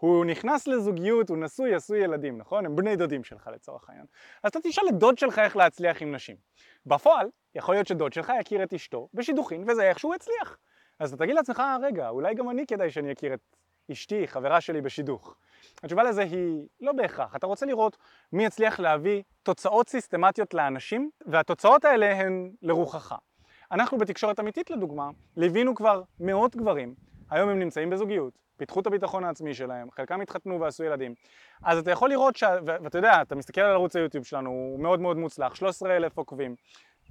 הוא 0.00 0.24
נכנס 0.24 0.68
לזוגיות, 0.68 1.28
הוא 1.28 1.38
נשוי, 1.38 1.74
עשו 1.74 1.98
ילדים, 1.98 2.38
נכון? 2.38 2.66
הם 2.66 2.76
בני 2.76 2.96
דודים 2.96 3.24
שלך 3.24 3.50
לצורך 3.54 3.88
העניין. 3.88 4.06
אז 4.42 4.50
אתה 4.50 4.58
תשאל 4.62 4.88
את 4.88 4.94
דוד 4.94 5.18
שלך 5.18 5.38
איך 5.38 5.56
להצליח 5.56 6.02
עם 6.02 6.14
נשים. 6.14 6.36
בפועל, 6.86 7.28
יכול 7.54 7.74
להיות 7.74 7.86
שדוד 7.86 8.12
שלך 8.12 8.32
הכיר 8.40 8.62
את 8.62 8.72
אשתו 8.72 9.08
בשידוכין 9.14 9.64
וזה 9.70 9.82
איך 9.82 9.98
שהוא 9.98 10.14
הצליח. 10.14 10.58
אז 10.98 11.12
אתה 11.12 11.24
תגיד 11.24 11.34
לעצמך, 11.34 11.60
אה, 11.60 11.76
רגע, 11.82 12.08
אולי 12.08 12.34
גם 12.34 12.50
אני 12.50 12.66
כדאי 12.66 12.90
שאני 12.90 13.12
אכיר 13.12 13.34
את 13.34 13.40
אשתי, 13.92 14.28
חברה 14.28 14.60
שלי 14.60 14.80
בשידוך. 14.80 15.36
התשובה 15.82 16.02
לזה 16.02 16.22
היא 16.22 16.66
לא 16.80 16.92
בהכרח. 16.92 17.36
אתה 17.36 17.46
רוצה 17.46 17.66
לראות 17.66 17.96
מי 18.32 18.44
יצליח 18.44 18.80
להביא 18.80 19.22
תוצאות 19.42 19.88
סיסטמטיות 19.88 20.54
לאנשים, 20.54 21.10
והתוצאות 21.26 21.84
האלה 21.84 22.20
הן 22.20 22.50
לרוחך. 22.62 23.14
אנחנו 23.72 23.98
בתקשורת 23.98 24.40
אמיתית 24.40 24.70
לדוגמה, 24.70 25.10
ליווינו 25.36 25.74
כבר 25.74 26.02
מאות 26.20 26.56
גברים, 26.56 26.94
היום 27.30 27.48
הם 27.48 27.58
נמצאים 27.58 27.90
בזוגיות, 27.90 28.38
פיתחו 28.58 28.80
את 28.80 28.86
הביטחון 28.86 29.24
העצמי 29.24 29.54
שלהם, 29.54 29.90
חלקם 29.90 30.20
התחתנו 30.20 30.60
ועשו 30.60 30.84
ילדים. 30.84 31.14
אז 31.62 31.78
אתה 31.78 31.90
יכול 31.90 32.10
לראות, 32.10 32.36
ש... 32.36 32.44
ואתה 32.64 32.98
יודע, 32.98 33.22
אתה 33.22 33.34
מסתכל 33.34 33.60
על 33.60 33.72
ערוץ 33.72 33.96
היוטיוב 33.96 34.24
שלנו, 34.24 34.50
הוא 34.50 34.80
מאוד 34.80 35.00
מאוד 35.00 35.16
מוצלח, 35.16 35.54
13 35.54 35.96
אלף 35.96 36.18
עוקבים. 36.18 36.54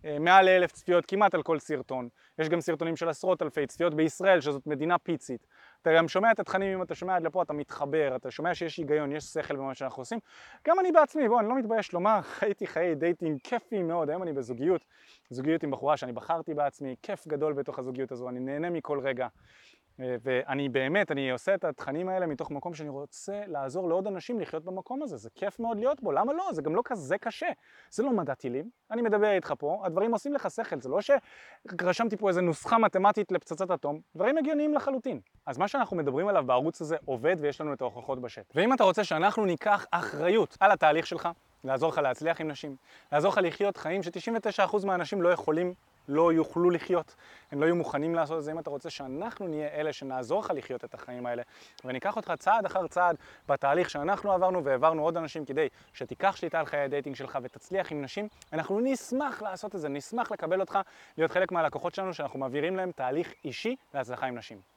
אה, 0.06 0.20
מעל 0.20 0.46
לאלף 0.46 0.72
צפיות 0.72 1.06
כמעט 1.06 1.36
על 1.36 1.44
כל 1.44 1.60
סרטון, 1.60 2.10
יש 2.40 2.50
גם 2.50 2.62
סרטונים 2.62 2.96
של 2.96 3.10
עשרות 3.10 3.42
אלפי 3.42 3.68
צפיות 3.68 3.94
בישראל 3.94 4.42
שזאת 4.42 4.68
מדינה 4.68 4.98
פיצית. 4.98 5.48
אתה 5.82 5.94
גם 5.98 6.08
שומע 6.08 6.32
את 6.32 6.40
התכנים, 6.40 6.78
אם 6.78 6.82
אתה 6.82 6.96
שומע 6.96 7.16
עד 7.16 7.24
לפה 7.24 7.42
אתה 7.42 7.54
מתחבר, 7.54 8.16
אתה 8.16 8.32
שומע 8.32 8.56
שיש 8.56 8.78
היגיון, 8.78 9.12
יש 9.12 9.24
שכל 9.24 9.56
במה 9.56 9.76
שאנחנו 9.76 10.02
עושים. 10.02 10.20
גם 10.68 10.80
אני 10.80 10.92
בעצמי, 10.92 11.28
בוא, 11.30 11.40
אני 11.40 11.50
לא 11.50 11.56
מתבייש 11.56 11.94
לומר, 11.94 12.22
חייתי 12.40 12.68
חיי 12.68 12.96
dating 12.96 13.40
כיפים 13.44 13.88
מאוד, 13.88 14.10
היום 14.10 14.24
אני 14.24 14.34
בזוגיות, 14.34 14.86
זוגיות 15.30 15.64
עם 15.64 15.72
בחורה 15.72 15.98
שאני 15.98 16.12
בחרתי 16.12 16.54
בעצמי, 16.54 16.96
כיף 17.02 17.28
גדול 17.28 17.54
בתוך 17.54 17.80
הזוגיות 17.80 18.12
הזו, 18.12 18.30
אני 18.30 18.40
נהנה 18.40 18.70
מכל 18.70 19.00
רגע. 19.00 19.28
אה, 20.00 20.16
ואני 20.22 20.70
באמת, 20.70 21.12
אני 21.12 21.32
עושה 21.32 21.56
את 21.56 21.64
התכנים 21.64 22.10
האלה 22.10 22.26
מתוך 22.26 22.52
מקום 22.52 22.74
שאני 22.74 22.90
רוצה 22.90 23.42
לעזור 23.48 23.90
לעוד 23.90 24.08
אנשים 24.08 24.40
לחיות 24.40 24.64
במקום 24.66 25.04
הזה, 25.04 25.18
זה 25.18 25.30
כיף 25.36 25.60
מאוד 25.60 25.78
להיות 25.78 26.02
בו, 26.02 26.12
למה 26.12 26.34
לא? 26.34 26.50
זה 26.52 26.62
גם 26.62 26.76
לא 26.76 26.82
כזה 26.86 27.18
קשה. 27.18 27.50
זה 27.90 28.04
לא 28.04 28.12
מדע 28.12 28.34
טילים, 28.34 28.70
אני 28.92 29.02
מדבר 29.02 29.32
איתך 29.32 29.54
פה, 29.58 29.82
הדברים 29.84 30.12
עושים 30.12 30.34
לך 30.34 30.52
שכל, 30.52 30.82
זה 30.82 30.90
לא 30.90 31.00
שרשמתי 31.02 32.18
פה 32.18 32.30
איזה 32.30 32.42
נוסחה 32.42 32.78
מתמטית 32.78 33.32
לפצצת 33.32 33.72
אטום, 33.72 34.00
דברים 34.16 34.38
הגיוניים 34.38 34.74
לחלוטין. 34.74 35.20
אז 35.46 35.58
מה 35.58 35.68
שאנחנו 35.68 35.98
מדברים 35.98 36.28
עליו 36.28 36.44
בערוץ 36.46 36.82
הזה 36.82 36.98
עובד 37.06 37.36
ויש 37.40 37.62
לנו 37.62 37.74
את 37.74 37.82
ההוכחות 37.82 38.22
בשטח. 38.22 38.56
ואם 38.56 38.74
אתה 38.74 38.84
רוצה 38.84 39.04
שאנחנו 39.04 39.46
ניקח 39.46 39.86
אחריות 39.92 40.58
על 40.60 40.72
התהליך 40.72 41.08
שלך, 41.08 41.30
לעזור 41.64 41.90
לך 41.90 41.98
להצליח 41.98 42.42
עם 42.42 42.48
נשים, 42.48 42.76
לעזור 43.12 43.32
לך 43.32 43.40
לחיות 43.44 43.78
חיים 43.78 44.04
ש-99% 44.04 44.86
מהאנשים 44.86 45.22
לא 45.22 45.30
יכולים 45.30 45.74
לא 46.08 46.34
יוכלו 46.34 46.70
לחיות, 46.70 47.16
הם 47.52 47.62
לא 47.62 47.66
יהיו 47.66 47.76
מוכנים 47.76 48.16
לעשות 48.16 48.38
את 48.38 48.44
זה. 48.44 48.52
אם 48.52 48.60
אתה 48.60 48.70
רוצה 48.70 48.90
שאנחנו 48.90 49.48
נהיה 49.48 49.68
אלה 49.68 49.94
שנעזור 49.94 50.40
לך 50.40 50.54
לחיות 50.56 50.86
את 50.86 50.94
החיים 50.94 51.26
האלה 51.26 51.44
וניקח 51.86 52.16
אותך 52.16 52.34
צעד 52.40 52.66
אחר 52.66 52.88
צעד 52.88 53.16
בתהליך 53.48 53.90
שאנחנו 53.90 54.32
עברנו 54.32 54.64
והעברנו 54.64 55.04
עוד 55.04 55.18
אנשים 55.18 55.46
כדי 55.46 55.68
שתיקח 55.94 56.36
שליטה 56.36 56.60
על 56.60 56.66
חיי 56.66 56.80
ה 56.80 56.85
dating 56.85 57.16
שלך 57.16 57.40
ותצליח 57.44 57.92
עם 57.92 58.02
נשים, 58.02 58.28
אנחנו 58.54 58.80
נשמח 58.80 59.42
לעשות 59.42 59.76
את 59.76 59.80
זה, 59.80 59.90
נשמח 59.90 60.32
לקבל 60.32 60.60
אותך 60.60 60.80
להיות 61.18 61.32
חלק 61.32 61.52
מהלקוחות 61.52 61.96
שלנו 61.96 62.14
שאנחנו 62.14 62.40
מעבירים 62.40 62.76
להם 62.76 62.92
תהליך 62.92 63.34
אישי 63.46 63.76
להצלחה 63.94 64.26
עם 64.26 64.38
נשים. 64.38 64.77